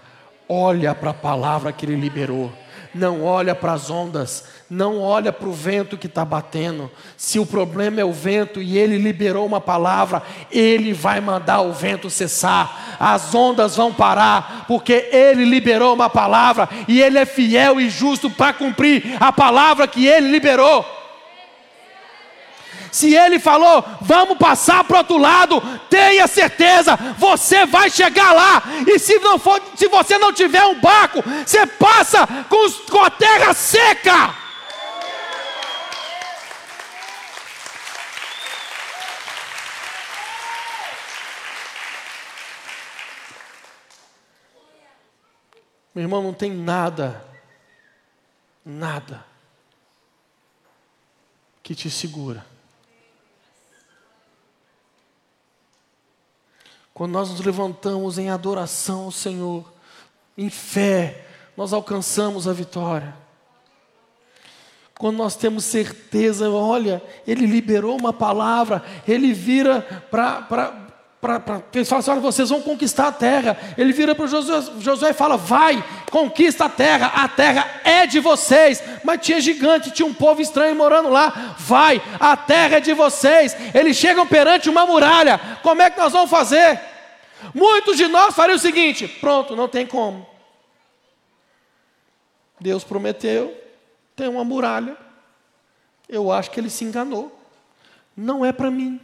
Olha 0.48 0.94
para 0.94 1.12
a 1.12 1.14
palavra 1.16 1.72
que 1.72 1.86
ele 1.86 1.96
liberou 1.96 2.52
não 2.96 3.24
olha 3.24 3.54
para 3.54 3.74
as 3.74 3.90
ondas, 3.92 4.46
não 4.70 5.02
olha 5.02 5.32
para 5.32 5.50
o 5.50 5.54
vento 5.54 5.98
que 5.98 6.08
está 6.08 6.24
batendo. 6.24 6.90
Se 7.18 7.38
o 7.38 7.46
problema 7.46 8.00
é 8.00 8.06
o 8.06 8.14
vento 8.14 8.62
e 8.62 8.78
ele 8.78 8.98
liberou 8.98 9.46
uma 9.46 9.60
palavra, 9.60 10.24
ele 10.50 10.94
vai 10.94 11.20
mandar 11.20 11.62
o 11.62 11.74
vento 11.74 12.10
cessar, 12.10 12.96
as 12.98 13.36
ondas 13.36 13.76
vão 13.76 13.94
parar, 13.94 14.64
porque 14.66 15.10
ele 15.12 15.44
liberou 15.44 15.94
uma 15.94 16.10
palavra 16.10 16.70
e 16.88 17.02
ele 17.02 17.20
é 17.20 17.26
fiel 17.26 17.82
e 17.82 17.90
justo 17.90 18.30
para 18.30 18.54
cumprir 18.54 19.18
a 19.20 19.32
palavra 19.32 19.88
que 19.88 20.08
ele 20.08 20.32
liberou. 20.32 20.86
Se 22.96 23.14
ele 23.14 23.40
falou, 23.40 23.84
vamos 24.00 24.38
passar 24.38 24.82
para 24.86 24.96
o 24.96 24.98
outro 25.00 25.18
lado, 25.18 25.62
tenha 25.90 26.26
certeza, 26.28 26.96
você 27.18 27.66
vai 27.66 27.90
chegar 27.90 28.32
lá. 28.32 28.64
E 28.88 28.98
se 28.98 29.20
não 29.20 29.38
for, 29.38 29.62
se 29.76 29.90
você 29.90 30.18
não 30.18 30.32
tiver 30.32 30.64
um 30.64 30.80
barco, 30.80 31.22
você 31.46 31.68
passa 31.68 32.26
com, 32.48 32.72
com 32.90 33.04
a 33.04 33.10
terra 33.10 33.54
seca. 33.54 34.34
Meu 45.94 46.04
irmão, 46.06 46.24
não 46.24 46.34
tem 46.34 46.50
nada, 46.50 47.26
nada 48.66 49.26
que 51.62 51.76
te 51.76 51.92
segura. 51.92 52.55
Quando 56.96 57.12
nós 57.12 57.30
nos 57.30 57.42
levantamos 57.42 58.18
em 58.18 58.30
adoração 58.30 59.04
ao 59.04 59.12
Senhor, 59.12 59.70
em 60.38 60.50
fé, 60.50 61.26
nós 61.58 61.74
alcançamos 61.74 62.48
a 62.48 62.54
vitória. 62.54 63.14
Quando 64.98 65.18
nós 65.18 65.36
temos 65.36 65.66
certeza, 65.66 66.50
olha, 66.50 67.04
Ele 67.28 67.46
liberou 67.46 67.98
uma 67.98 68.14
palavra, 68.14 68.82
Ele 69.06 69.34
vira 69.34 69.82
para. 70.10 70.85
Ele 71.74 71.86
fala 71.86 72.00
assim: 72.00 72.12
olha, 72.12 72.20
vocês 72.20 72.50
vão 72.50 72.62
conquistar 72.62 73.08
a 73.08 73.12
terra. 73.12 73.58
Ele 73.78 73.92
vira 73.94 74.14
para 74.14 74.28
Josué, 74.28 74.62
Josué 74.80 75.10
e 75.10 75.14
fala: 75.14 75.38
vai, 75.38 75.84
conquista 76.12 76.66
a 76.66 76.70
terra, 76.70 77.08
a 77.08 77.28
terra 77.28 77.82
é 77.84 78.06
de 78.06 78.20
vocês. 78.20 78.84
Mas 79.04 79.22
tinha 79.22 79.40
gigante, 79.40 79.92
tinha 79.92 80.06
um 80.06 80.14
povo 80.14 80.42
estranho 80.42 80.76
morando 80.76 81.10
lá. 81.10 81.56
Vai, 81.58 82.02
a 82.20 82.36
terra 82.38 82.78
é 82.78 82.80
de 82.80 82.94
vocês. 82.94 83.56
Eles 83.74 83.98
chegam 83.98 84.28
perante 84.28 84.70
uma 84.70 84.86
muralha. 84.86 85.40
Como 85.62 85.82
é 85.82 85.90
que 85.90 86.00
nós 86.00 86.14
vamos 86.14 86.30
fazer? 86.30 86.80
Muitos 87.54 87.98
de 87.98 88.08
nós 88.08 88.36
fariam 88.36 88.56
o 88.56 88.60
seguinte: 88.60 89.08
pronto, 89.08 89.56
não 89.56 89.68
tem 89.68 89.86
como. 89.86 90.28
Deus 92.60 92.84
prometeu, 92.84 93.56
tem 94.16 94.28
uma 94.28 94.44
muralha. 94.44 94.98
Eu 96.08 96.32
acho 96.32 96.52
que 96.52 96.60
ele 96.60 96.70
se 96.70 96.84
enganou. 96.84 97.38
Não 98.16 98.46
é 98.46 98.52
para 98.52 98.72
mim. 98.72 99.00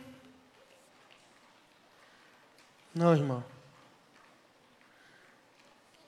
Não, 2.93 3.13
irmão. 3.13 3.43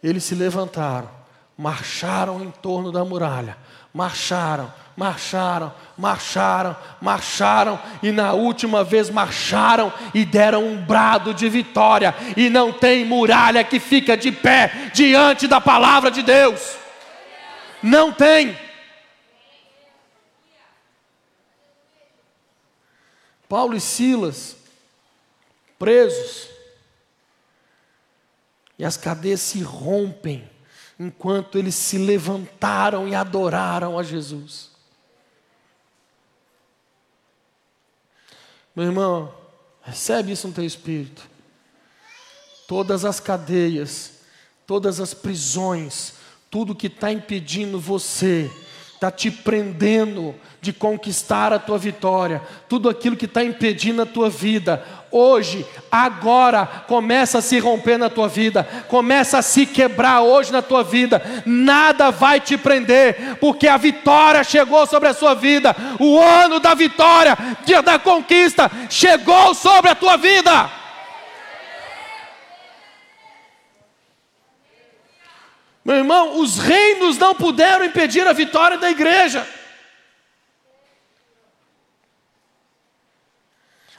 Eles 0.02 0.24
se 0.26 0.36
levantaram, 0.36 1.10
marcharam 1.58 2.44
em 2.44 2.52
torno 2.52 2.92
da 2.92 3.06
muralha, 3.06 3.58
marcharam, 3.94 4.72
marcharam, 4.98 5.74
marcharam, 5.98 6.76
marcharam 7.02 7.80
e 8.02 8.12
na 8.12 8.34
última 8.34 8.84
vez 8.84 9.10
marcharam 9.10 9.94
e 10.14 10.26
deram 10.26 10.66
um 10.66 10.78
brado 10.84 11.34
de 11.34 11.48
vitória. 11.48 12.14
E 12.36 12.50
não 12.50 12.74
tem 12.74 13.06
muralha 13.06 13.64
que 13.64 13.80
fica 13.80 14.18
de 14.18 14.32
pé 14.32 14.92
diante 14.94 15.48
da 15.48 15.62
palavra 15.62 16.12
de 16.12 16.22
Deus. 16.22 16.76
Não 17.82 18.12
tem. 18.12 18.58
Paulo 23.48 23.76
e 23.76 23.80
Silas, 23.80 24.58
presos, 25.78 26.53
e 28.84 28.86
as 28.86 28.98
cadeias 28.98 29.40
se 29.40 29.62
rompem 29.62 30.44
enquanto 31.00 31.58
eles 31.58 31.74
se 31.74 31.98
levantaram 31.98 33.08
e 33.08 33.16
adoraram 33.16 33.98
a 33.98 34.04
Jesus. 34.04 34.72
Meu 38.76 38.84
irmão, 38.84 39.34
recebe 39.84 40.34
isso 40.34 40.50
no 40.50 40.54
teu 40.54 40.66
espírito. 40.66 41.26
Todas 42.68 43.06
as 43.06 43.22
cadeias, 43.22 44.20
todas 44.68 45.00
as 45.00 45.14
prisões, 45.14 46.16
tudo 46.52 46.76
que 46.76 46.88
está 46.88 47.10
impedindo 47.10 47.80
você 47.80 48.52
está 49.04 49.12
te 49.12 49.30
prendendo 49.30 50.34
de 50.62 50.72
conquistar 50.72 51.52
a 51.52 51.60
tua 51.60 51.78
vitória, 51.78 52.42
tudo 52.70 52.88
aquilo 52.88 53.18
que 53.18 53.26
está 53.26 53.44
impedindo 53.44 54.02
a 54.02 54.06
tua 54.06 54.30
vida, 54.30 54.82
hoje, 55.12 55.66
agora, 55.92 56.66
começa 56.88 57.40
a 57.40 57.42
se 57.42 57.60
romper 57.60 57.98
na 57.98 58.10
tua 58.10 58.30
vida, 58.30 58.66
começa 58.88 59.40
a 59.40 59.42
se 59.42 59.66
quebrar 59.66 60.22
hoje 60.22 60.54
na 60.54 60.62
tua 60.62 60.82
vida, 60.82 61.22
nada 61.46 62.12
vai 62.12 62.40
te 62.40 62.56
prender, 62.58 63.38
porque 63.42 63.68
a 63.68 63.76
vitória 63.76 64.42
chegou 64.42 64.88
sobre 64.88 65.10
a 65.10 65.14
sua 65.14 65.34
vida, 65.34 65.76
o 66.00 66.18
ano 66.18 66.62
da 66.62 66.74
vitória, 66.74 67.38
dia 67.66 67.82
da 67.82 68.00
conquista, 68.00 68.72
chegou 68.90 69.54
sobre 69.54 69.92
a 69.92 69.96
tua 69.96 70.16
vida. 70.16 70.83
Meu 75.84 75.98
irmão, 75.98 76.40
os 76.40 76.58
reinos 76.58 77.18
não 77.18 77.36
puderam 77.36 77.84
impedir 77.84 78.26
a 78.28 78.34
vitória 78.34 78.78
da 78.78 78.90
igreja. 78.90 79.46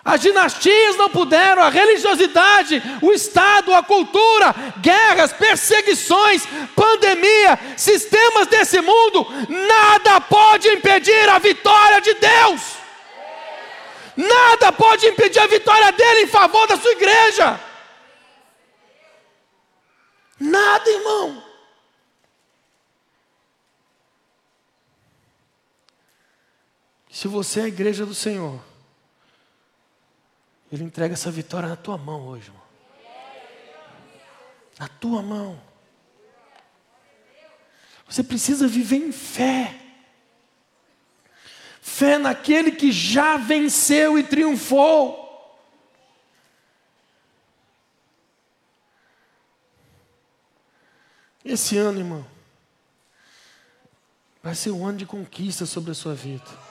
As 0.05 0.20
dinastias 0.20 0.97
não 0.97 1.09
puderam, 1.09 1.62
a 1.62 1.70
religiosidade, 1.70 2.82
o 3.01 3.11
Estado, 3.11 3.74
a 3.74 3.82
cultura, 3.82 4.55
guerras, 4.78 5.32
perseguições, 5.32 6.47
pandemia, 6.76 7.59
sistemas 7.74 8.47
desse 8.47 8.82
mundo, 8.82 9.26
nada 9.49 10.20
pode 10.20 10.68
impedir 10.68 11.26
a 11.30 11.39
vitória 11.39 12.03
de 12.03 12.12
Deus. 12.14 12.61
Nada 14.14 14.70
pode 14.72 15.07
impedir 15.07 15.39
a 15.39 15.47
vitória 15.47 15.91
dele 15.93 16.20
em 16.20 16.28
favor 16.28 16.66
da 16.66 16.76
sua 16.76 16.93
igreja. 16.93 17.59
Nada, 20.39 20.91
irmão. 20.91 21.54
Se 27.15 27.29
você 27.29 27.61
é 27.61 27.62
a 27.62 27.69
igreja 27.69 28.05
do 28.05 28.12
Senhor, 28.12 28.61
Ele 30.73 30.83
entrega 30.83 31.15
essa 31.15 31.31
vitória 31.31 31.69
na 31.69 31.77
tua 31.77 31.97
mão 31.97 32.27
hoje, 32.27 32.49
irmão. 32.49 32.62
Na 34.77 34.89
tua 34.89 35.23
mão. 35.23 35.62
Você 38.09 38.25
precisa 38.25 38.67
viver 38.67 38.97
em 38.97 39.12
fé. 39.12 39.81
Fé 41.81 42.19
naquele 42.19 42.73
que 42.73 42.91
já 42.91 43.37
venceu 43.37 44.19
e 44.19 44.25
triunfou. 44.25 45.57
Esse 51.45 51.77
ano, 51.77 52.01
irmão, 52.01 52.27
vai 54.43 54.57
ser 54.57 54.73
um 54.73 54.85
ano 54.85 54.99
de 54.99 55.07
conquista 55.07 55.65
sobre 55.65 55.93
a 55.93 55.95
sua 55.95 56.12
vida. 56.12 56.64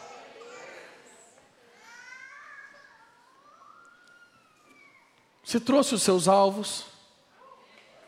Você 5.44 5.60
trouxe 5.60 5.94
os 5.96 6.02
seus 6.02 6.28
alvos. 6.28 6.86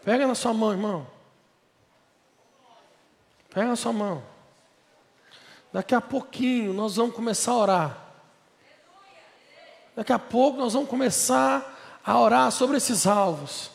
Pega 0.03 0.25
na 0.25 0.35
sua 0.35 0.53
mão, 0.53 0.71
irmão. 0.71 1.07
Pega 3.49 3.67
na 3.67 3.75
sua 3.75 3.91
mão. 3.91 4.23
Daqui 5.73 5.93
a 5.93 5.99
pouquinho 5.99 6.73
nós 6.73 6.95
vamos 6.95 7.15
começar 7.15 7.51
a 7.51 7.57
orar. 7.57 7.97
Daqui 9.95 10.13
a 10.13 10.19
pouco 10.19 10.57
nós 10.57 10.73
vamos 10.73 10.89
começar 10.89 11.99
a 12.05 12.19
orar 12.19 12.51
sobre 12.51 12.77
esses 12.77 13.07
alvos. 13.07 13.71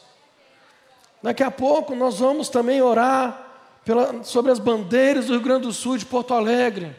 Daqui 1.23 1.43
a 1.43 1.51
pouco 1.51 1.95
nós 1.95 2.19
vamos 2.19 2.49
também 2.49 2.81
orar 2.81 3.47
pela, 3.85 4.23
sobre 4.25 4.53
as 4.53 4.59
bandeiras 4.59 5.27
do 5.27 5.33
Rio 5.33 5.43
Grande 5.43 5.67
do 5.67 5.73
Sul 5.73 5.99
de 5.99 6.07
Porto 6.07 6.33
Alegre, 6.33 6.95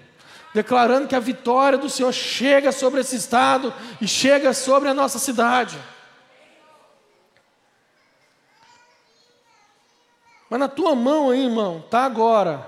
declarando 0.54 1.08
que 1.08 1.16
a 1.16 1.20
vitória 1.20 1.78
do 1.78 1.90
Senhor 1.90 2.12
chega 2.12 2.72
sobre 2.72 3.02
esse 3.02 3.16
estado 3.16 3.74
e 4.00 4.08
chega 4.08 4.54
sobre 4.54 4.90
a 4.90 4.94
nossa 4.94 5.18
cidade. 5.18 5.80
Mas 10.52 10.60
na 10.60 10.68
tua 10.68 10.94
mão 10.94 11.30
aí, 11.30 11.46
irmão, 11.46 11.80
está 11.80 12.04
agora. 12.04 12.68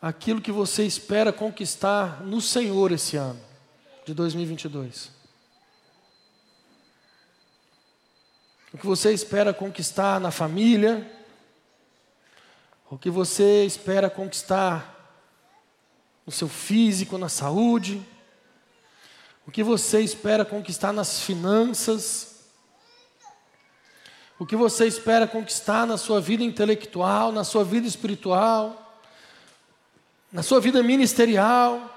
Aquilo 0.00 0.40
que 0.40 0.50
você 0.50 0.86
espera 0.86 1.30
conquistar 1.30 2.22
no 2.22 2.40
Senhor 2.40 2.90
esse 2.90 3.18
ano, 3.18 3.38
de 4.06 4.14
2022. 4.14 5.10
O 8.72 8.78
que 8.78 8.86
você 8.86 9.12
espera 9.12 9.52
conquistar 9.52 10.18
na 10.18 10.30
família, 10.30 11.06
o 12.90 12.96
que 12.96 13.10
você 13.10 13.66
espera 13.66 14.08
conquistar 14.08 15.20
no 16.24 16.32
seu 16.32 16.48
físico, 16.48 17.18
na 17.18 17.28
saúde, 17.28 18.02
o 19.46 19.50
que 19.50 19.62
você 19.62 20.00
espera 20.00 20.46
conquistar 20.46 20.94
nas 20.94 21.20
finanças, 21.20 22.33
o 24.38 24.44
que 24.44 24.56
você 24.56 24.86
espera 24.86 25.26
conquistar 25.26 25.86
na 25.86 25.96
sua 25.96 26.20
vida 26.20 26.42
intelectual, 26.42 27.30
na 27.30 27.44
sua 27.44 27.64
vida 27.64 27.86
espiritual, 27.86 29.00
na 30.32 30.42
sua 30.42 30.60
vida 30.60 30.82
ministerial. 30.82 31.90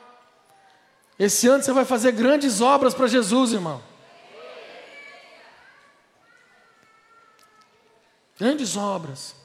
Esse 1.18 1.48
ano 1.48 1.64
você 1.64 1.72
vai 1.72 1.84
fazer 1.86 2.12
grandes 2.12 2.62
obras 2.62 2.94
para 2.94 3.08
Jesus, 3.08 3.54
irmão. 3.54 3.82
Grandes 8.40 8.78
obras. 8.78 9.36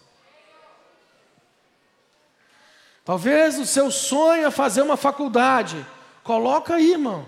Talvez 3.04 3.58
o 3.58 3.64
seu 3.64 3.90
sonho 3.90 4.46
é 4.46 4.50
fazer 4.50 4.82
uma 4.82 4.98
faculdade. 4.98 5.84
Coloca 6.22 6.74
aí, 6.74 6.92
irmão. 6.92 7.26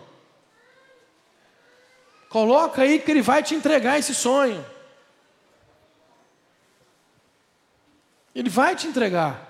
Coloca 2.29 2.83
aí 2.83 2.99
que 2.99 3.11
ele 3.11 3.23
vai 3.23 3.43
te 3.43 3.55
entregar 3.55 3.99
esse 3.99 4.15
sonho. 4.15 4.74
Ele 8.35 8.51
vai 8.51 8.75
te 8.75 8.87
entregar. 8.87 9.49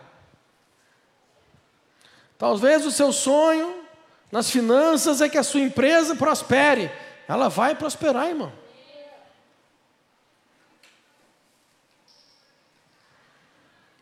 Talvez 2.37 2.85
o 2.85 2.91
seu 2.91 3.12
sonho 3.12 3.85
nas 4.30 4.51
finanças 4.51 5.20
é 5.20 5.28
que 5.28 5.39
a 5.39 5.43
sua 5.43 5.61
empresa 5.61 6.14
prospere. 6.14 6.91
Ela 7.26 7.49
vai 7.49 7.74
prosperar, 7.74 8.28
irmão. 8.28 8.53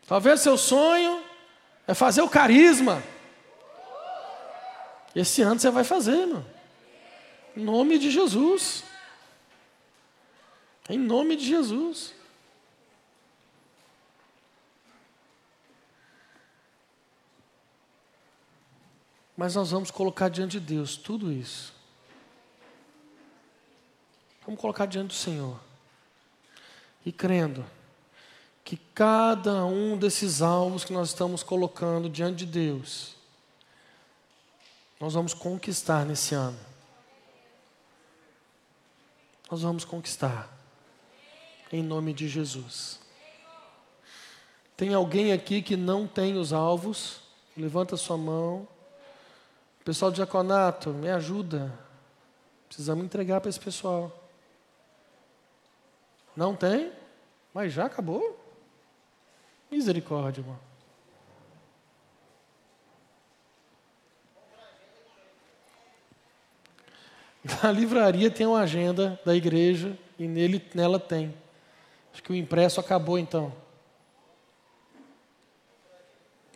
Talvez 0.07 0.41
seu 0.41 0.57
sonho 0.57 1.23
é 1.87 1.93
fazer 1.93 2.21
o 2.21 2.29
carisma. 2.29 3.01
Esse 5.15 5.41
ano 5.41 5.59
você 5.59 5.69
vai 5.69 5.83
fazer, 5.83 6.17
irmão. 6.17 6.45
Em 7.55 7.63
nome 7.63 7.97
de 7.97 8.09
Jesus. 8.09 8.83
Em 10.89 10.97
nome 10.97 11.35
de 11.35 11.45
Jesus. 11.45 12.13
Mas 19.35 19.55
nós 19.55 19.71
vamos 19.71 19.89
colocar 19.89 20.29
diante 20.29 20.59
de 20.59 20.65
Deus 20.65 20.95
tudo 20.95 21.31
isso. 21.31 21.73
Vamos 24.45 24.59
colocar 24.59 24.85
diante 24.85 25.07
do 25.07 25.13
Senhor. 25.13 25.59
E 27.05 27.11
crendo 27.11 27.65
que 28.63 28.77
cada 28.77 29.65
um 29.65 29.97
desses 29.97 30.41
alvos 30.41 30.85
que 30.85 30.93
nós 30.93 31.09
estamos 31.09 31.43
colocando 31.43 32.09
diante 32.09 32.45
de 32.45 32.45
Deus, 32.45 33.15
nós 34.99 35.13
vamos 35.13 35.33
conquistar 35.33 36.05
nesse 36.05 36.33
ano. 36.35 36.59
nós 39.51 39.61
vamos 39.61 39.85
conquistar. 39.85 40.49
Em 41.71 41.83
nome 41.83 42.13
de 42.13 42.27
Jesus. 42.27 42.99
Tem 44.77 44.93
alguém 44.93 45.31
aqui 45.31 45.61
que 45.61 45.75
não 45.75 46.07
tem 46.07 46.37
os 46.37 46.53
alvos? 46.53 47.21
Levanta 47.55 47.97
sua 47.97 48.17
mão. 48.17 48.67
Pessoal 49.83 50.11
do 50.11 50.15
diaconato, 50.15 50.91
me 50.91 51.09
ajuda. 51.09 51.71
Precisamos 52.67 53.03
entregar 53.03 53.41
para 53.41 53.49
esse 53.49 53.59
pessoal. 53.59 54.11
Não 56.35 56.55
tem? 56.55 56.91
Mas 57.53 57.73
já 57.73 57.85
acabou? 57.85 58.39
Misericórdia, 59.69 60.41
irmão. 60.41 60.59
Na 67.61 67.71
livraria 67.71 68.31
tem 68.31 68.47
uma 68.47 68.61
agenda 68.61 69.19
da 69.25 69.35
igreja 69.35 69.97
e 70.17 70.27
nele, 70.27 70.65
nela 70.73 70.99
tem. 70.99 71.33
Acho 72.13 72.23
que 72.23 72.31
o 72.31 72.35
impresso 72.35 72.79
acabou 72.79 73.19
então. 73.19 73.53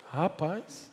Rapaz. 0.09 0.89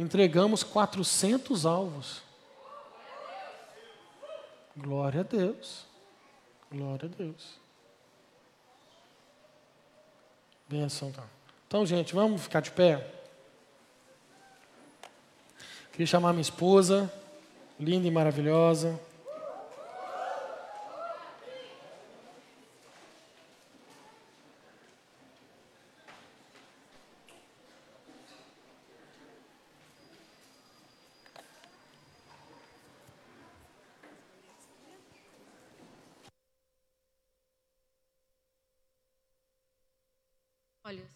Entregamos 0.00 0.62
400 0.62 1.66
alvos. 1.66 2.22
Glória 4.74 5.20
a 5.20 5.22
Deus. 5.22 5.84
Glória 6.72 7.06
a 7.06 7.14
Deus. 7.14 7.60
Benção, 10.66 11.10
então. 11.10 11.24
Então, 11.68 11.84
gente, 11.84 12.14
vamos 12.14 12.40
ficar 12.40 12.60
de 12.60 12.70
pé? 12.70 13.06
Queria 15.92 16.06
chamar 16.06 16.32
minha 16.32 16.40
esposa, 16.40 17.12
linda 17.78 18.08
e 18.08 18.10
maravilhosa. 18.10 18.98
Olha, 40.90 41.06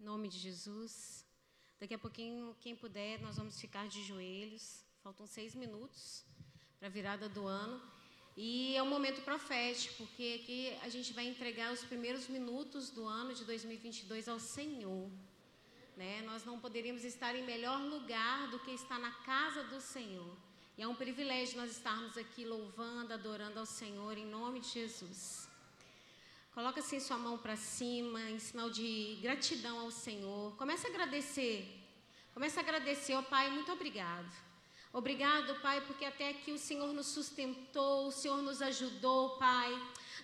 em 0.00 0.06
nome 0.26 0.28
de 0.28 0.38
Jesus. 0.38 1.24
Daqui 1.78 1.94
a 1.94 1.98
pouquinho, 1.98 2.56
quem 2.60 2.74
puder, 2.74 3.20
nós 3.20 3.36
vamos 3.36 3.60
ficar 3.60 3.86
de 3.86 4.02
joelhos. 4.02 4.84
Faltam 5.04 5.24
seis 5.24 5.54
minutos 5.54 6.24
para 6.78 6.88
a 6.88 6.90
virada 6.90 7.28
do 7.28 7.46
ano. 7.46 7.80
E 8.36 8.74
é 8.74 8.82
um 8.82 8.90
momento 8.90 9.20
profético, 9.22 9.94
porque 9.98 10.40
aqui 10.40 10.76
a 10.82 10.88
gente 10.88 11.12
vai 11.12 11.28
entregar 11.28 11.72
os 11.72 11.84
primeiros 11.84 12.26
minutos 12.26 12.90
do 12.90 13.06
ano 13.06 13.34
de 13.34 13.44
2022 13.44 14.28
ao 14.28 14.40
Senhor. 14.40 15.08
Né? 15.96 16.22
Nós 16.22 16.44
não 16.44 16.58
poderíamos 16.58 17.04
estar 17.04 17.36
em 17.36 17.44
melhor 17.44 17.80
lugar 17.80 18.50
do 18.50 18.58
que 18.58 18.72
estar 18.72 18.98
na 18.98 19.12
casa 19.32 19.62
do 19.64 19.80
Senhor. 19.80 20.36
E 20.76 20.82
é 20.82 20.88
um 20.88 20.94
privilégio 20.96 21.56
nós 21.56 21.70
estarmos 21.70 22.18
aqui 22.18 22.44
louvando, 22.44 23.14
adorando 23.14 23.60
ao 23.60 23.66
Senhor 23.66 24.18
em 24.18 24.26
nome 24.26 24.58
de 24.58 24.70
Jesus. 24.70 25.45
Coloca 26.56 26.80
assim 26.80 26.98
sua 26.98 27.18
mão 27.18 27.36
para 27.36 27.54
cima, 27.54 28.18
em 28.30 28.38
sinal 28.38 28.70
de 28.70 29.18
gratidão 29.20 29.78
ao 29.78 29.90
Senhor. 29.90 30.56
Comece 30.56 30.86
a 30.86 30.88
agradecer. 30.88 31.68
Comece 32.32 32.58
a 32.58 32.62
agradecer, 32.62 33.14
ó 33.14 33.20
oh, 33.20 33.22
Pai, 33.24 33.50
muito 33.50 33.70
obrigado. 33.70 34.32
Obrigado, 34.90 35.60
Pai, 35.60 35.82
porque 35.82 36.06
até 36.06 36.30
aqui 36.30 36.52
o 36.52 36.58
Senhor 36.58 36.94
nos 36.94 37.08
sustentou, 37.08 38.06
o 38.06 38.10
Senhor 38.10 38.40
nos 38.40 38.62
ajudou, 38.62 39.36
Pai. 39.36 39.70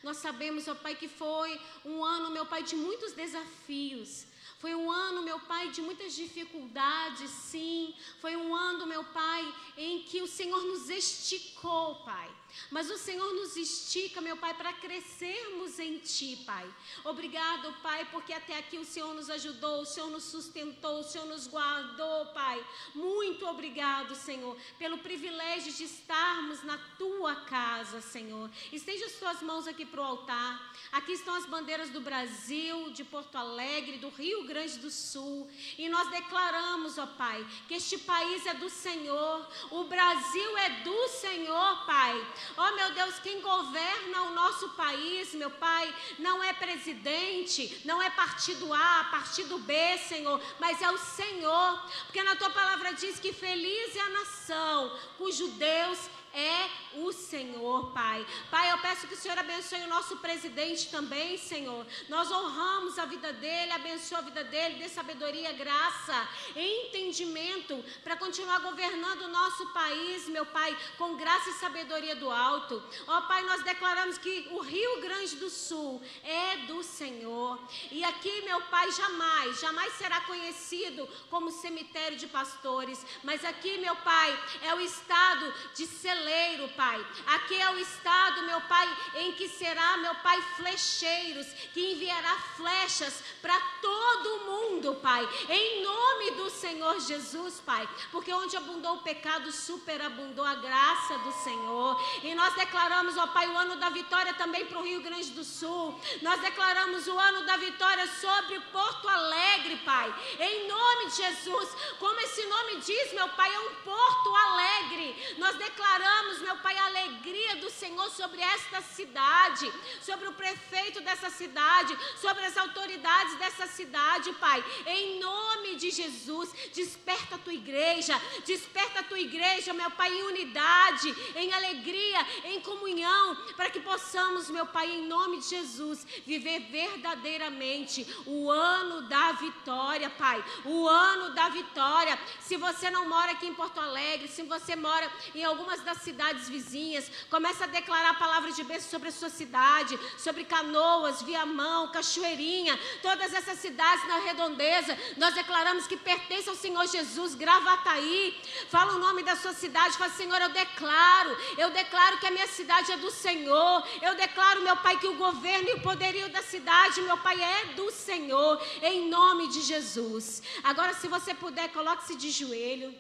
Nós 0.03 0.17
sabemos, 0.17 0.67
ó 0.69 0.73
oh, 0.73 0.77
Pai, 0.77 0.95
que 0.95 1.07
foi 1.07 1.61
um 1.85 2.03
ano, 2.03 2.31
meu 2.31 2.47
Pai, 2.47 2.63
de 2.63 2.77
muitos 2.77 3.13
desafios. 3.13 4.25
Foi 4.59 4.75
um 4.75 4.91
ano, 4.91 5.21
meu 5.21 5.39
Pai, 5.39 5.69
de 5.69 5.83
muitas 5.83 6.15
dificuldades, 6.15 7.29
sim. 7.29 7.95
Foi 8.23 8.37
um 8.37 8.55
ano, 8.55 8.87
meu 8.87 9.05
Pai, 9.05 9.55
em 9.77 10.05
que 10.05 10.23
o 10.23 10.27
Senhor 10.27 10.65
nos 10.65 10.89
esticou, 10.89 11.97
Pai. 11.97 12.31
Mas 12.71 12.91
o 12.91 12.99
Senhor 12.99 13.33
nos 13.35 13.57
estica, 13.57 14.21
meu 14.21 14.37
Pai, 14.37 14.55
para 14.55 14.73
crescermos 14.73 15.79
em 15.79 15.99
Ti, 15.99 16.43
Pai. 16.45 16.69
Obrigado, 17.05 17.73
Pai, 17.83 18.07
porque 18.11 18.33
até 18.33 18.59
aqui 18.59 18.79
o 18.79 18.85
Senhor 18.85 19.15
nos 19.15 19.31
ajudou, 19.31 19.83
o 19.83 19.87
Senhor 19.87 20.11
nos 20.11 20.25
sustentou, 20.25 21.01
o 21.01 21.05
Senhor 21.05 21.27
nos 21.27 21.47
guardou, 21.47 22.27
Pai. 22.27 22.65
Muito 22.95 23.47
obrigado, 23.47 24.15
Senhor, 24.15 24.57
pelo 24.79 24.99
privilégio 24.99 25.73
de 25.73 25.85
estarmos 25.85 26.63
na 26.63 26.79
Tua 26.99 27.37
casa, 27.37 28.01
Senhor. 28.01 28.51
Esteja 28.73 29.07
as 29.07 29.13
Tuas 29.13 29.43
mãos 29.43 29.67
aqui 29.67 29.85
para 29.85 30.01
o 30.01 30.05
altar. 30.05 30.73
Aqui 30.91 31.13
estão 31.13 31.35
as 31.35 31.47
bandeiras 31.47 31.91
do 31.91 32.01
Brasil, 32.01 32.91
de 32.91 33.05
Porto 33.05 33.37
Alegre, 33.37 33.99
do 33.99 34.09
Rio 34.09 34.45
Grande 34.45 34.79
do 34.79 34.91
Sul. 34.91 35.49
E 35.79 35.89
nós 35.89 36.11
declaramos, 36.11 36.99
ó 36.99 37.07
Pai, 37.07 37.47
que 37.69 37.75
este 37.75 37.99
país 37.99 38.45
é 38.47 38.55
do 38.55 38.69
Senhor, 38.69 39.49
o 39.71 39.85
Brasil 39.85 40.59
é 40.59 40.71
do 40.83 41.09
Senhor, 41.09 41.87
Pai. 41.87 42.15
Oh, 42.57 42.73
meu 42.73 42.93
Deus, 42.93 43.19
quem 43.19 43.41
governa 43.41 44.23
o 44.23 44.35
nosso 44.35 44.71
país, 44.71 45.35
meu 45.35 45.51
Pai, 45.51 45.95
não 46.19 46.43
é 46.43 46.53
presidente, 46.53 47.81
não 47.85 48.01
é 48.03 48.11
partido 48.11 48.73
A, 48.73 49.05
partido 49.11 49.59
B, 49.59 49.99
Senhor, 49.99 50.41
mas 50.59 50.81
é 50.81 50.91
o 50.91 50.99
Senhor. 50.99 51.91
Porque 52.07 52.23
na 52.23 52.37
tua 52.37 52.51
palavra 52.51 52.93
diz 52.93 53.19
que 53.19 53.33
feliz 53.33 53.97
é 53.97 54.01
a 54.01 54.09
nação 54.11 54.99
cujo 55.19 55.49
Deus 55.49 55.99
é 56.35 56.71
o 56.95 57.13
Senhor, 57.13 57.91
Pai. 57.93 58.27
Pai, 58.51 58.71
eu 58.73 58.79
peço 58.79 59.07
que 59.07 59.15
o 59.15 59.17
Senhor 59.17 59.39
abençoe 59.39 59.81
o 59.83 59.89
nosso 59.89 60.17
presidente 60.19 60.91
também, 60.91 61.39
Senhor. 61.39 61.87
Nós 62.09 62.31
honramos 62.31 62.99
a 62.99 63.05
vida 63.05 63.33
dele, 63.33 63.73
abençoa 63.73 64.19
a 64.19 64.23
vida 64.23 64.45
dele, 64.45 64.77
dê 64.77 64.89
sabedoria, 64.89 65.53
graça, 65.53 66.29
entendimento 66.55 67.83
para 68.03 68.17
continuar 68.17 68.59
governando 68.61 69.23
o 69.23 69.29
nosso 69.29 69.67
país, 69.73 70.29
meu 70.29 70.45
Pai, 70.47 70.77
com 70.99 71.17
graça 71.17 71.51
e 71.51 71.55
sabedoria 71.55 72.15
do 72.17 72.31
alto. 72.31 72.83
Ó 73.07 73.21
Pai, 73.23 73.43
nós 73.45 73.63
declaramos 73.63 74.19
que 74.19 74.49
o 74.51 74.61
Rio 74.61 75.01
Grande 75.01 75.37
do 75.37 75.49
Sul 75.49 76.03
é 76.23 76.59
do 76.67 76.83
Senhor. 76.83 77.59
E 77.91 78.05
aqui, 78.05 78.43
meu 78.43 78.61
Pai, 78.63 78.91
jamais, 78.93 79.61
jamais 79.61 79.93
será 79.95 80.21
conhecido 80.23 81.09
como 81.31 81.51
cemitério 81.51 82.19
de 82.19 82.27
pastores, 82.27 83.05
mas 83.23 83.45
aqui, 83.45 83.79
meu 83.79 83.97
Pai, 83.97 84.39
é 84.63 84.75
o 84.75 84.81
estado 84.81 85.53
de 85.75 85.87
celeiro, 86.23 86.69
Pai. 86.77 87.05
Aqui 87.27 87.61
é 87.61 87.71
o 87.71 87.79
estado, 87.79 88.43
meu 88.43 88.61
Pai, 88.63 88.89
em 89.17 89.33
que 89.33 89.49
será, 89.49 89.97
meu 89.97 90.15
Pai, 90.17 90.41
flecheiros, 90.57 91.47
que 91.75 91.93
enviará 91.93 92.37
flechas 92.57 93.23
para 93.41 93.59
todo 93.81 94.45
mundo, 94.47 94.95
Pai. 94.97 95.29
Em 95.49 95.83
nome 95.83 96.31
do 96.33 96.49
Senhor 96.51 97.01
Jesus, 97.01 97.61
Pai. 97.61 97.89
Porque 98.13 98.33
onde 98.33 98.57
abundou 98.57 98.95
o 98.95 99.03
pecado, 99.03 99.51
superabundou 99.51 100.45
a 100.45 100.55
graça 100.55 101.19
do 101.19 101.33
Senhor. 101.33 102.01
E 102.23 102.35
nós 102.35 102.55
declaramos, 102.55 103.17
ó 103.17 103.27
Pai, 103.27 103.49
o 103.49 103.57
ano 103.57 103.77
da 103.77 103.91
vitória 103.91 104.33
também 104.35 104.65
para 104.67 104.79
o 104.79 104.85
Rio 104.85 105.03
Grande 105.03 105.31
do 105.31 105.45
Sul. 105.45 106.01
Nós 106.23 106.41
declaramos 106.41 107.07
o 107.09 107.19
ano 107.19 107.45
da 107.45 107.57
vitória 107.57 108.07
sobre 108.21 108.61
Porto 108.73 109.09
Alegre, 109.09 109.77
Pai. 109.79 110.15
Em 110.39 110.69
nome 110.69 111.07
de 111.07 111.17
Jesus. 111.17 111.69
Como 111.99 112.21
esse 112.21 112.45
nome 112.47 112.77
diz, 112.77 113.13
meu 113.13 113.29
Pai, 113.31 113.53
é 113.53 113.61
um 113.61 113.75
Porto 113.77 114.35
Alegre. 114.35 115.37
Nós 115.39 115.57
declaramos, 115.57 116.12
meu 116.43 116.57
Pai, 116.57 116.77
a 116.77 116.87
alegria 116.87 117.57
do 117.57 117.71
Senhor 117.71 118.11
sobre 118.11 118.41
esta 118.41 118.81
cidade, 118.83 119.73
sobre 120.03 120.29
o 120.29 120.33
prefeito 120.33 121.01
dessa 121.01 121.31
cidade, 121.31 121.97
sobre 122.21 122.45
as 122.45 122.57
autoridades 122.57 123.39
dessa 123.39 123.67
cidade, 123.67 124.33
Pai. 124.35 124.63
Em 124.87 125.19
nome 125.21 125.77
de 125.77 125.91
Jesus, 125.91 126.53
desperta 126.75 127.37
a 127.37 127.39
tua 127.39 127.55
igreja, 127.55 128.21
desperta 128.45 129.01
a 129.01 129.03
tua 129.03 129.19
igreja, 129.19 129.73
meu 129.73 129.91
Pai, 129.93 130.13
em 130.13 130.23
unidade, 130.25 131.15
em 131.37 131.53
alegria, 131.53 132.27
em 132.45 132.61
comunhão, 132.61 133.37
para 133.57 133.71
que 133.71 133.81
possamos, 133.81 134.51
meu 134.51 134.67
Pai, 134.67 134.91
em 134.91 135.07
nome 135.07 135.39
de 135.39 135.49
Jesus, 135.49 136.07
viver 136.27 136.61
verdadeiramente 136.71 138.07
o 138.27 138.51
ano 138.51 139.03
da 139.09 139.33
vitória, 139.33 140.11
Pai. 140.11 140.45
O 140.65 140.89
ano 140.89 141.35
da 141.35 141.49
vitória. 141.49 142.19
Se 142.41 142.57
você 142.57 142.91
não 142.91 143.09
mora 143.09 143.33
aqui 143.33 143.47
em 143.47 143.55
Porto 143.55 143.81
Alegre, 143.81 144.29
se 144.29 144.43
você 144.43 144.77
mora 144.77 145.11
em 145.35 145.45
algumas 145.45 145.81
das 145.81 146.02
cidades 146.03 146.49
vizinhas, 146.49 147.11
começa 147.31 147.65
a 147.65 147.67
declarar 147.67 148.11
a 148.11 148.15
palavra 148.15 148.53
de 148.53 148.63
bênção 148.63 148.91
sobre 148.91 149.09
a 149.09 149.13
sua 149.13 149.31
cidade, 149.31 149.99
sobre 150.19 150.45
Canoas, 150.45 151.23
Viamão, 151.23 151.91
Cachoeirinha, 151.91 152.79
todas 153.01 153.33
essas 153.33 153.59
cidades 153.59 154.07
na 154.07 154.19
redondeza. 154.19 154.99
Nós 155.17 155.35
declaramos 155.35 155.87
que 155.87 155.97
pertence 155.97 156.49
ao 156.49 156.55
Senhor 156.55 156.87
Jesus, 156.87 157.35
Gravataí. 157.35 158.41
Fala 158.69 158.95
o 158.95 158.99
nome 158.99 159.23
da 159.23 159.37
sua 159.37 159.53
cidade, 159.53 159.97
fala, 159.97 160.13
Senhor, 160.13 160.41
eu 160.41 160.51
declaro, 160.51 161.37
eu 161.57 161.71
declaro 161.71 162.19
que 162.19 162.27
a 162.27 162.31
minha 162.31 162.49
cidade 162.49 162.93
é 162.93 162.97
do 162.97 163.11
Senhor. 163.11 163.87
Eu 164.01 164.15
declaro, 164.17 164.63
meu 164.63 164.77
Pai, 164.77 164.99
que 164.99 165.07
o 165.07 165.17
governo 165.17 165.69
e 165.69 165.75
o 165.75 165.83
poderio 165.83 166.29
da 166.31 166.43
cidade, 166.43 167.01
meu 167.03 167.19
Pai, 167.19 167.41
é 167.41 167.67
do 167.75 167.91
Senhor, 167.91 168.61
em 168.83 169.09
nome 169.09 169.49
de 169.49 169.61
Jesus. 169.61 170.43
Agora, 170.63 170.95
se 170.95 171.09
você 171.09 171.35
puder, 171.35 171.69
coloque-se 171.73 172.17
de 172.17 172.31
joelho. 172.31 172.95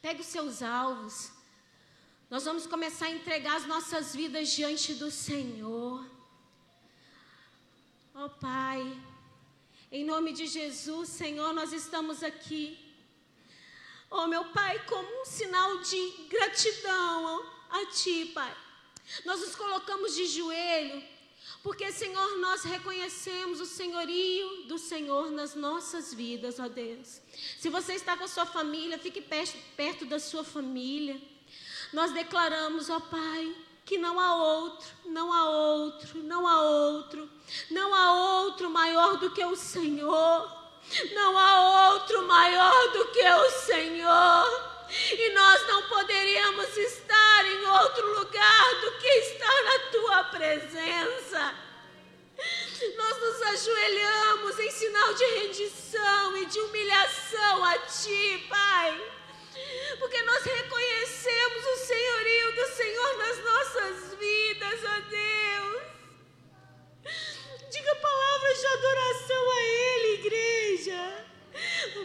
Pegue 0.00 0.20
os 0.20 0.26
seus 0.26 0.62
alvos. 0.62 1.37
Nós 2.30 2.44
vamos 2.44 2.66
começar 2.66 3.06
a 3.06 3.10
entregar 3.10 3.56
as 3.56 3.66
nossas 3.66 4.14
vidas 4.14 4.50
diante 4.50 4.92
do 4.92 5.10
Senhor. 5.10 6.04
Oh 8.14 8.28
Pai, 8.28 8.80
em 9.90 10.04
nome 10.04 10.34
de 10.34 10.46
Jesus, 10.46 11.08
Senhor, 11.08 11.54
nós 11.54 11.72
estamos 11.72 12.22
aqui. 12.22 12.78
Oh 14.10 14.26
meu 14.26 14.44
Pai, 14.46 14.78
como 14.84 15.22
um 15.22 15.24
sinal 15.24 15.78
de 15.78 16.10
gratidão 16.28 17.46
a 17.70 17.86
Ti, 17.86 18.26
Pai. 18.34 18.54
Nós 19.24 19.40
nos 19.40 19.56
colocamos 19.56 20.14
de 20.14 20.26
joelho, 20.26 21.02
porque, 21.62 21.90
Senhor, 21.90 22.36
nós 22.40 22.62
reconhecemos 22.62 23.58
o 23.58 23.64
senhorio 23.64 24.64
do 24.64 24.76
Senhor 24.76 25.30
nas 25.30 25.54
nossas 25.54 26.12
vidas, 26.12 26.58
ó 26.58 26.68
Deus. 26.68 27.22
Se 27.58 27.70
você 27.70 27.94
está 27.94 28.18
com 28.18 28.24
a 28.24 28.28
sua 28.28 28.44
família, 28.44 28.98
fique 28.98 29.22
perto, 29.22 29.56
perto 29.74 30.04
da 30.04 30.20
sua 30.20 30.44
família. 30.44 31.18
Nós 31.92 32.12
declaramos, 32.12 32.90
ó 32.90 33.00
Pai, 33.00 33.54
que 33.84 33.96
não 33.96 34.20
há 34.20 34.34
outro, 34.34 34.88
não 35.06 35.32
há 35.32 35.48
outro, 35.48 36.18
não 36.22 36.46
há 36.46 36.60
outro, 36.60 37.30
não 37.70 37.94
há 37.94 38.12
outro 38.42 38.68
maior 38.68 39.16
do 39.16 39.30
que 39.30 39.42
o 39.42 39.56
Senhor. 39.56 40.58
Não 41.14 41.38
há 41.38 41.92
outro 41.92 42.26
maior 42.26 42.92
do 42.92 43.06
que 43.08 43.26
o 43.26 43.50
Senhor. 43.50 44.68
E 45.12 45.30
nós 45.34 45.66
não 45.68 45.82
poderíamos 45.88 46.76
estar 46.76 47.46
em 47.46 47.66
outro 47.66 48.18
lugar 48.18 48.80
do 48.80 48.92
que 48.92 49.08
estar 49.08 49.62
na 49.64 49.78
tua 49.90 50.24
presença. 50.24 51.54
Nós 52.96 53.20
nos 53.20 53.42
ajoelhamos 53.42 54.58
em 54.58 54.70
sinal 54.70 55.14
de 55.14 55.24
rendição 55.24 56.36
e 56.36 56.46
de 56.46 56.60
humilhação 56.60 57.64
a 57.64 57.78
ti, 57.78 58.46
Pai 58.48 59.17
porque 59.98 60.22
nós 60.22 60.42
reconhecemos 60.44 61.66
o 61.66 61.76
senhorio 61.76 62.54
do 62.54 62.66
Senhor 62.68 63.18
nas 63.18 63.38
nossas 63.44 64.14
vidas, 64.14 64.80
ó 64.84 65.00
Deus. 65.08 65.82
Diga 67.70 67.94
palavras 67.96 68.60
de 68.60 68.66
adoração 68.66 69.50
a 69.50 69.60
Ele, 69.62 70.14
igreja. 70.14 71.26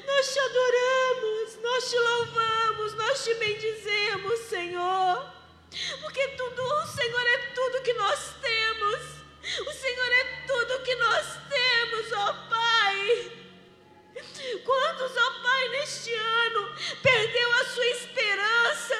Nós 0.05 0.33
te 0.33 0.39
adoramos, 0.39 1.55
nós 1.61 1.89
te 1.89 1.97
louvamos, 1.97 2.93
nós 2.95 3.23
te 3.23 3.33
bendizemos, 3.35 4.39
Senhor. 4.41 5.33
Porque 6.01 6.27
tudo, 6.29 6.61
o 6.61 6.87
Senhor 6.87 7.27
é 7.27 7.37
tudo 7.53 7.81
que 7.81 7.93
nós 7.93 8.35
temos. 8.41 9.23
O 9.67 9.73
Senhor 9.73 10.11
é 10.11 10.23
tudo 10.47 10.83
que 10.83 10.95
nós 10.95 11.37
temos, 11.49 12.11
ó 12.13 12.33
Pai. 12.49 13.42
Quantos, 14.63 15.17
ó 15.17 15.31
Pai, 15.41 15.69
neste 15.69 16.13
ano 16.13 16.75
perdeu 17.01 17.51
a 17.53 17.65
sua 17.65 17.87
esperança, 17.87 18.95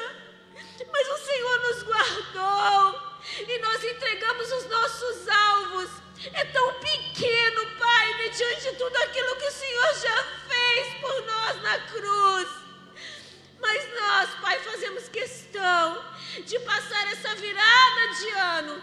mas 0.92 1.08
o 1.08 1.18
Senhor 1.18 1.58
nos 1.60 1.82
guardou 1.84 3.00
e 3.46 3.58
nós 3.58 3.84
entregamos 3.84 4.52
os 4.52 4.66
nossos 4.66 5.28
alvos. 5.28 5.90
É 6.32 6.44
tão 6.46 6.74
pequeno, 6.80 7.66
Pai, 7.78 8.14
mediante 8.14 8.62
de 8.62 8.76
tudo 8.76 8.96
aquilo 8.96 9.36
que 9.36 9.46
o 9.46 9.52
Senhor 9.52 9.94
já 9.94 10.24
fez 10.48 10.94
por 11.00 11.26
nós 11.26 11.62
na 11.62 11.78
cruz. 11.80 12.48
Mas 13.60 13.94
nós, 13.94 14.30
Pai, 14.40 14.58
fazemos 14.60 15.08
questão 15.08 16.04
de 16.44 16.58
passar 16.60 17.12
essa 17.12 17.34
virada 17.36 18.14
de 18.18 18.28
ano, 18.30 18.82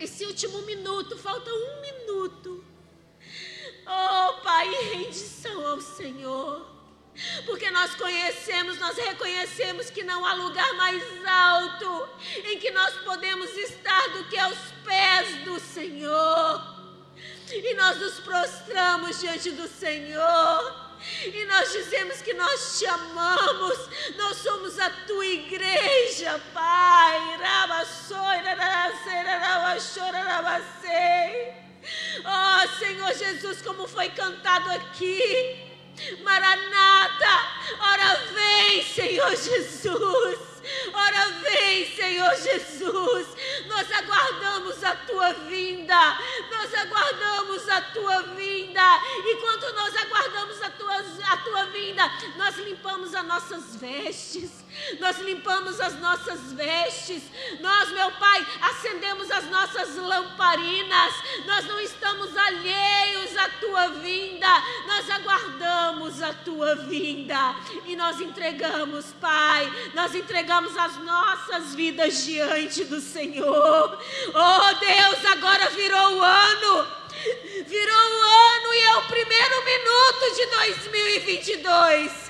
esse 0.00 0.24
último 0.24 0.62
minuto, 0.62 1.18
falta 1.18 1.52
um 1.52 1.80
minuto 1.80 2.69
Oh, 3.92 4.34
Pai, 4.42 4.68
rendição 4.92 5.66
ao 5.66 5.80
Senhor. 5.80 6.70
Porque 7.44 7.70
nós 7.70 7.94
conhecemos, 7.96 8.78
nós 8.78 8.96
reconhecemos 8.96 9.90
que 9.90 10.04
não 10.04 10.24
há 10.24 10.34
lugar 10.34 10.72
mais 10.74 11.02
alto 11.26 12.08
em 12.44 12.58
que 12.58 12.70
nós 12.70 12.94
podemos 13.04 13.50
estar 13.56 14.08
do 14.10 14.24
que 14.28 14.38
aos 14.38 14.58
pés 14.84 15.44
do 15.44 15.58
Senhor. 15.58 16.80
E 17.52 17.74
nós 17.74 17.98
nos 17.98 18.20
prostramos 18.20 19.20
diante 19.20 19.50
do 19.50 19.66
Senhor. 19.66 20.90
E 21.24 21.44
nós 21.46 21.72
dizemos 21.72 22.22
que 22.22 22.34
nós 22.34 22.78
te 22.78 22.86
amamos, 22.86 23.88
nós 24.16 24.36
somos 24.36 24.78
a 24.78 24.90
tua 24.90 25.26
igreja, 25.26 26.40
Pai. 26.52 27.38
Rabassoi, 27.38 28.36
raracei, 28.36 29.22
rarabassoi, 29.22 30.10
rarabacei. 30.10 31.69
Oh, 32.24 32.78
Senhor 32.78 33.14
Jesus, 33.14 33.62
como 33.62 33.86
foi 33.86 34.08
cantado 34.10 34.70
aqui. 34.70 35.66
Maranata, 36.22 37.26
ora 37.78 38.14
vem, 38.32 38.82
Senhor 38.84 39.30
Jesus. 39.30 40.50
Ora 40.92 41.28
vem, 41.42 41.94
Senhor 41.94 42.34
Jesus. 42.36 43.28
Nós 43.66 43.90
aguardamos 43.92 44.82
a 44.84 44.94
tua 44.94 45.32
vinda. 45.32 46.18
Nós 46.50 46.74
aguardamos 46.74 47.68
a 47.68 47.80
tua 47.82 48.22
vinda. 48.34 48.82
E 49.24 49.36
quando 49.36 49.74
nós 49.74 49.96
aguardamos 49.96 50.62
a 50.62 50.70
tua, 50.70 50.96
a 51.28 51.36
tua 51.38 51.64
vinda, 51.66 52.02
nós 52.36 52.56
limpamos 52.58 53.14
as 53.14 53.24
nossas 53.24 53.76
vestes. 53.76 54.64
Nós 54.98 55.18
limpamos 55.20 55.80
as 55.80 55.98
nossas 55.98 56.52
vestes. 56.52 57.22
Nós, 57.60 57.90
meu 57.90 58.10
Pai, 58.12 58.46
acendemos 58.62 59.30
as 59.30 59.44
nossas 59.46 59.96
lamparinas. 59.96 61.14
Nós 61.46 61.66
não 61.66 61.80
estamos 61.80 62.36
alheios 62.36 63.36
à 63.36 63.48
tua 63.60 63.88
vinda. 63.88 64.48
Nós 64.86 65.10
aguardamos 65.10 66.22
a 66.22 66.32
tua 66.32 66.76
vinda. 66.76 67.54
E 67.86 67.96
nós 67.96 68.20
entregamos, 68.20 69.06
Pai, 69.20 69.90
nós 69.94 70.14
entregamos 70.14 70.76
as 70.76 70.96
nossas 70.98 71.74
vidas 71.74 72.24
diante 72.24 72.84
do 72.84 73.00
Senhor. 73.00 74.02
Oh, 74.28 74.74
Deus, 74.78 75.24
agora 75.32 75.70
virou 75.70 76.16
o 76.16 76.22
ano. 76.22 77.00
Virou 77.66 78.10
o 78.10 78.22
ano 78.22 78.74
e 78.74 78.80
é 78.80 78.96
o 78.96 79.02
primeiro 79.02 79.64
minuto 79.64 80.34
de 80.36 80.46
2022. 80.46 82.29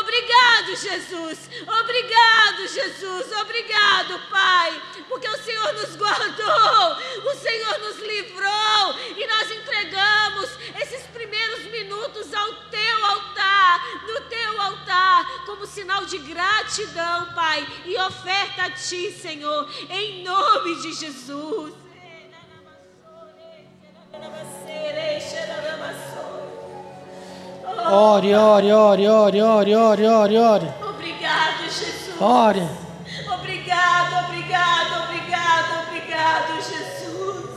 Obrigado, 0.00 0.76
Jesus. 0.76 1.50
Obrigado, 1.80 2.68
Jesus. 2.68 3.32
Obrigado, 3.40 4.18
Pai, 4.30 4.82
porque 5.08 5.28
o 5.28 5.42
Senhor 5.42 5.72
nos 5.74 5.96
guardou, 5.96 6.96
o 7.24 7.34
Senhor 7.36 7.78
nos 7.78 7.98
livrou 7.98 8.94
e 9.16 9.26
nós 9.26 9.50
entregamos 9.50 10.50
esses 10.80 11.06
primeiros 11.08 11.64
minutos 11.66 12.32
ao 12.32 12.54
teu 12.70 13.04
altar, 13.06 14.02
no 14.06 14.20
teu 14.22 14.60
altar, 14.60 15.44
como 15.46 15.66
sinal 15.66 16.04
de 16.04 16.18
gratidão, 16.18 17.32
Pai, 17.34 17.66
e 17.84 17.96
oferta 17.96 18.64
a 18.64 18.70
ti, 18.70 19.12
Senhor, 19.12 19.68
em 19.90 20.22
nome 20.22 20.80
de 20.82 20.92
Jesus. 20.92 21.79
Ore, 27.92 28.32
ore, 28.36 28.72
ore, 28.72 29.08
ore, 29.08 29.42
ore, 29.42 29.74
ore, 29.74 30.06
ore, 30.06 30.38
ore. 30.38 30.72
Obrigado, 30.80 31.64
Jesus. 31.64 32.20
Ore. 32.20 32.68
Obrigado, 33.34 34.26
obrigado, 34.26 35.02
obrigado, 35.06 35.88
obrigado, 35.88 36.54
Jesus. 36.62 37.50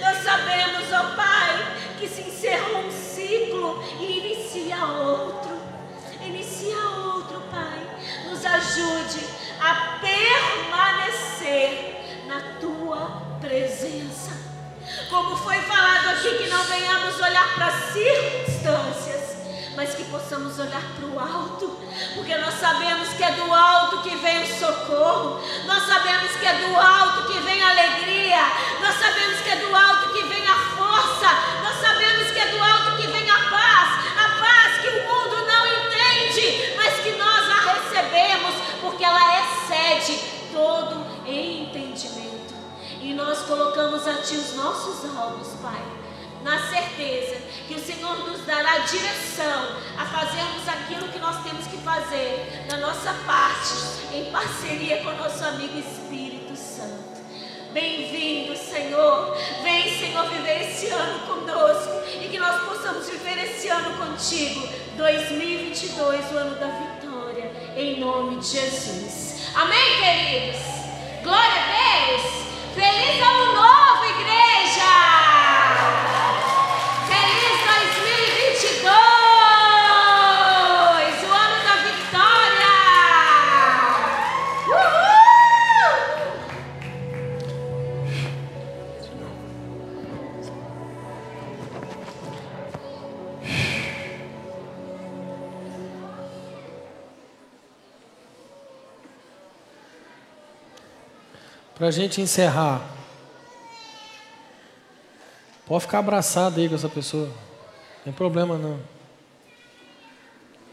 Nós 0.00 0.16
sabemos, 0.24 0.90
ó 0.94 1.14
Pai, 1.14 1.76
que 1.98 2.08
se 2.08 2.22
encerrou 2.22 2.86
um 2.86 2.90
ciclo 2.90 3.84
e 4.00 4.20
inicia 4.20 4.82
outro. 4.82 5.60
Inicia 6.24 6.78
outro, 7.04 7.42
Pai. 7.50 7.86
Nos 8.30 8.42
ajude 8.46 9.26
a 9.60 9.98
permanecer 10.00 11.68
na 12.26 12.40
tua 12.58 13.36
presença. 13.38 14.32
Como 15.10 15.36
foi 15.36 15.60
falado 15.60 16.08
aqui, 16.16 16.38
que 16.38 16.48
não 16.48 16.64
venhamos 16.64 17.20
olhar 17.20 17.54
para 17.54 17.70
circunstâncias 17.92 19.39
mas 19.76 19.94
que 19.94 20.04
possamos 20.04 20.58
olhar 20.58 20.82
para 20.96 21.06
o 21.06 21.18
alto, 21.18 21.78
porque 22.14 22.36
nós 22.36 22.54
sabemos 22.54 23.08
que 23.10 23.22
é 23.22 23.32
do 23.32 23.52
alto 23.52 24.02
que 24.02 24.16
vem 24.16 24.42
o 24.42 24.58
socorro, 24.58 25.40
nós 25.66 25.82
sabemos 25.84 26.32
que 26.32 26.46
é 26.46 26.54
do 26.54 26.76
alto 26.76 27.32
que 27.32 27.38
vem 27.40 27.62
a 27.62 27.70
alegria, 27.70 28.42
nós 28.80 28.94
sabemos 28.96 29.40
que 29.40 29.50
é 29.50 29.56
do 29.56 29.74
alto 29.74 30.12
que 30.12 30.22
vem 30.24 30.46
a 30.46 30.56
força, 30.76 31.28
nós 31.62 31.80
sabemos 31.80 32.30
que 32.32 32.38
é 32.38 32.46
do 32.46 32.62
alto 32.62 32.96
que 32.96 33.06
vem 33.06 33.30
a 33.30 33.38
paz, 33.50 33.88
a 34.16 34.28
paz 34.40 34.80
que 34.80 34.88
o 34.88 35.02
mundo 35.06 35.46
não 35.46 35.66
entende, 35.66 36.74
mas 36.76 37.00
que 37.00 37.12
nós 37.12 37.50
a 37.50 37.72
recebemos, 37.72 38.54
porque 38.80 39.04
ela 39.04 39.40
excede 39.40 40.18
todo 40.52 41.06
entendimento. 41.26 42.54
E 43.00 43.14
nós 43.14 43.38
colocamos 43.42 44.06
a 44.06 44.14
Ti 44.14 44.36
os 44.36 44.54
nossos 44.54 45.04
alvos, 45.16 45.48
Pai, 45.62 45.99
na 46.42 46.58
certeza 46.58 47.36
que 47.66 47.74
o 47.74 47.78
Senhor 47.78 48.18
nos 48.28 48.44
dará 48.46 48.78
direção 48.78 49.76
a 49.96 50.06
fazermos 50.06 50.68
aquilo 50.68 51.08
que 51.08 51.18
nós 51.18 51.42
temos 51.42 51.66
que 51.66 51.76
fazer 51.78 52.66
na 52.68 52.78
nossa 52.78 53.12
parte, 53.26 54.14
em 54.14 54.30
parceria 54.30 55.02
com 55.02 55.10
o 55.10 55.16
nosso 55.16 55.44
amigo 55.44 55.78
Espírito 55.78 56.56
Santo. 56.56 57.20
Bem-vindo, 57.72 58.56
Senhor. 58.56 59.36
Vem, 59.62 59.98
Senhor, 59.98 60.28
viver 60.28 60.70
esse 60.70 60.86
ano 60.88 61.20
conosco 61.20 62.02
e 62.20 62.28
que 62.28 62.38
nós 62.38 62.64
possamos 62.64 63.08
viver 63.08 63.38
esse 63.44 63.68
ano 63.68 63.96
contigo. 63.96 64.68
2022, 64.96 66.32
o 66.32 66.36
ano 66.36 66.58
da 66.58 66.66
vitória, 66.66 67.52
em 67.76 68.00
nome 68.00 68.40
de 68.40 68.46
Jesus. 68.46 69.50
Amém, 69.54 70.00
queridos? 70.00 70.60
Glória 71.22 71.62
a 71.62 72.08
Deus! 72.08 72.40
Feliz 72.74 73.22
ano 73.22 73.54
novo, 73.54 74.09
Para 101.80 101.88
a 101.88 101.90
gente 101.90 102.20
encerrar. 102.20 102.86
Pode 105.64 105.84
ficar 105.84 106.00
abraçado 106.00 106.60
aí 106.60 106.68
com 106.68 106.74
essa 106.74 106.90
pessoa. 106.90 107.24
Não 107.24 108.04
tem 108.04 108.12
problema 108.12 108.58
não. 108.58 108.78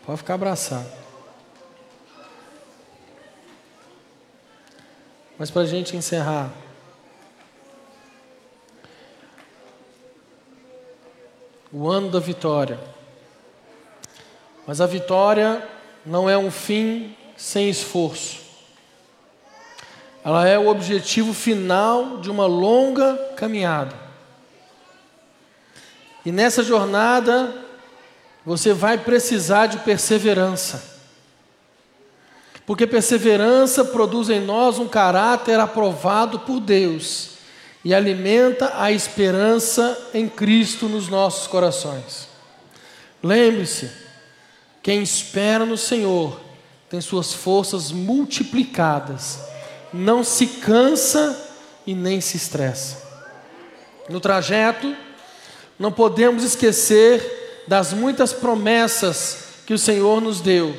Pode 0.05 0.17
ficar 0.17 0.33
abraçado. 0.33 0.91
Mas 5.37 5.49
para 5.49 5.61
a 5.61 5.65
gente 5.65 5.95
encerrar. 5.95 6.51
O 11.71 11.87
ano 11.87 12.11
da 12.11 12.19
vitória. 12.19 12.77
Mas 14.67 14.81
a 14.81 14.85
vitória 14.85 15.65
não 16.05 16.29
é 16.29 16.37
um 16.37 16.51
fim 16.51 17.15
sem 17.37 17.69
esforço. 17.69 18.46
Ela 20.28 20.45
é 20.45 20.59
o 20.59 20.67
objetivo 20.67 21.34
final 21.34 22.17
de 22.17 22.30
uma 22.30 22.45
longa 22.45 23.15
caminhada. 23.38 23.95
E 26.25 26.34
nessa 26.34 26.61
jornada, 26.61 27.55
você 28.45 28.73
vai 28.73 28.97
precisar 28.97 29.67
de 29.67 29.78
perseverança. 29.78 30.84
Porque 32.65 32.86
perseverança 32.86 33.86
produz 33.86 34.30
em 34.30 34.41
nós 34.41 34.80
um 34.80 34.89
caráter 34.89 35.61
aprovado 35.61 36.39
por 36.39 36.59
Deus 36.59 37.38
e 37.82 37.93
alimenta 37.93 38.73
a 38.75 38.91
esperança 38.91 40.09
em 40.13 40.28
Cristo 40.28 40.89
nos 40.89 41.07
nossos 41.07 41.47
corações. 41.47 42.28
Lembre-se, 43.23 43.89
quem 44.84 45.01
espera 45.01 45.65
no 45.65 45.78
Senhor 45.78 46.38
tem 46.89 46.99
suas 46.99 47.32
forças 47.32 47.93
multiplicadas 47.93 49.47
não 49.93 50.23
se 50.23 50.47
cansa 50.47 51.38
e 51.85 51.93
nem 51.93 52.19
se 52.19 52.38
estressa. 52.38 53.01
No 54.09 54.19
trajeto, 54.19 54.95
não 55.77 55.91
podemos 55.91 56.43
esquecer 56.43 57.63
das 57.67 57.93
muitas 57.93 58.33
promessas 58.33 59.47
que 59.65 59.73
o 59.73 59.77
Senhor 59.77 60.21
nos 60.21 60.41
deu 60.41 60.75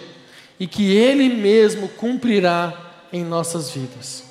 e 0.59 0.67
que 0.67 0.97
Ele 0.97 1.29
mesmo 1.29 1.89
cumprirá 1.89 2.73
em 3.13 3.25
nossas 3.25 3.71
vidas. 3.71 4.25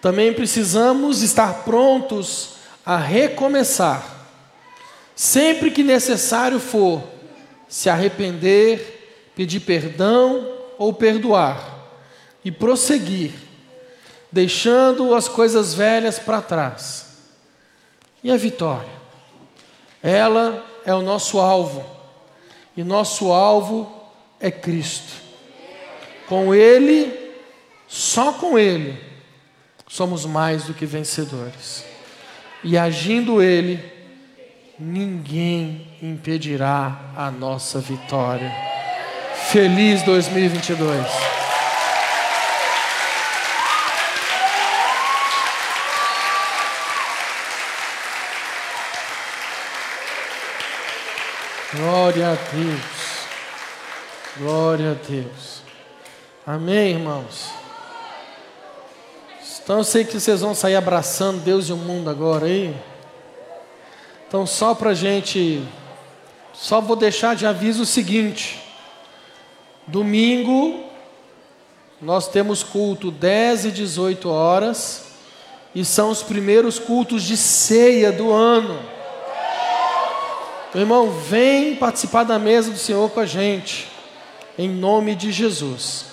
Também 0.00 0.32
precisamos 0.32 1.22
estar 1.22 1.64
prontos 1.64 2.54
a 2.84 2.96
recomeçar, 2.96 4.28
sempre 5.14 5.70
que 5.70 5.82
necessário 5.82 6.58
for, 6.58 7.02
se 7.68 7.88
arrepender, 7.88 9.30
pedir 9.36 9.60
perdão 9.60 10.46
ou 10.78 10.92
perdoar 10.92 11.78
e 12.44 12.50
prosseguir 12.50 13.49
deixando 14.30 15.14
as 15.14 15.28
coisas 15.28 15.74
velhas 15.74 16.18
para 16.18 16.40
trás. 16.40 17.06
E 18.22 18.30
a 18.30 18.36
vitória? 18.36 19.00
Ela 20.02 20.64
é 20.84 20.94
o 20.94 21.02
nosso 21.02 21.38
alvo, 21.38 21.84
e 22.76 22.82
nosso 22.82 23.32
alvo 23.32 23.90
é 24.38 24.50
Cristo. 24.50 25.12
Com 26.28 26.54
Ele, 26.54 27.32
só 27.86 28.32
com 28.32 28.58
Ele, 28.58 28.98
somos 29.88 30.24
mais 30.24 30.64
do 30.64 30.74
que 30.74 30.86
vencedores. 30.86 31.84
E 32.62 32.78
agindo 32.78 33.42
Ele, 33.42 33.82
ninguém 34.78 35.88
impedirá 36.00 37.12
a 37.16 37.30
nossa 37.30 37.80
vitória. 37.80 38.50
Feliz 39.50 40.02
2022. 40.02 41.06
Glória 51.72 52.32
a 52.32 52.34
Deus. 52.34 52.82
Glória 54.38 54.90
a 54.90 54.94
Deus. 54.94 55.62
Amém, 56.44 56.94
irmãos. 56.94 57.48
Então 59.62 59.78
eu 59.78 59.84
sei 59.84 60.04
que 60.04 60.18
vocês 60.18 60.40
vão 60.40 60.52
sair 60.52 60.74
abraçando 60.74 61.44
Deus 61.44 61.68
e 61.68 61.72
o 61.72 61.76
mundo 61.76 62.10
agora 62.10 62.46
aí. 62.46 62.74
Então 64.26 64.44
só 64.48 64.74
para 64.74 64.94
gente, 64.94 65.62
só 66.52 66.80
vou 66.80 66.96
deixar 66.96 67.36
de 67.36 67.46
aviso 67.46 67.84
o 67.84 67.86
seguinte: 67.86 68.60
domingo 69.86 70.86
nós 72.02 72.26
temos 72.26 72.64
culto 72.64 73.12
10 73.12 73.66
e 73.66 73.70
18 73.70 74.28
horas 74.28 75.04
e 75.72 75.84
são 75.84 76.10
os 76.10 76.20
primeiros 76.20 76.80
cultos 76.80 77.22
de 77.22 77.36
ceia 77.36 78.10
do 78.10 78.32
ano. 78.32 78.89
Meu 80.72 80.82
irmão, 80.82 81.10
vem 81.10 81.74
participar 81.74 82.22
da 82.22 82.38
mesa 82.38 82.70
do 82.70 82.78
Senhor 82.78 83.10
com 83.10 83.18
a 83.18 83.26
gente, 83.26 83.88
em 84.56 84.68
nome 84.68 85.16
de 85.16 85.32
Jesus. 85.32 86.06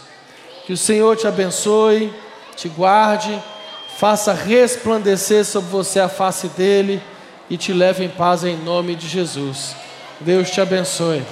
Que 0.65 0.73
o 0.73 0.77
Senhor 0.77 1.15
te 1.15 1.27
abençoe, 1.27 2.11
te 2.55 2.67
guarde, 2.67 3.39
faça 3.97 4.33
resplandecer 4.33 5.45
sobre 5.45 5.69
você 5.69 5.99
a 5.99 6.09
face 6.09 6.47
dele 6.49 7.01
e 7.49 7.55
te 7.55 7.71
leve 7.71 8.03
em 8.03 8.09
paz 8.09 8.43
em 8.43 8.57
nome 8.57 8.95
de 8.95 9.07
Jesus. 9.07 9.75
Deus 10.19 10.49
te 10.49 10.59
abençoe. 10.59 11.23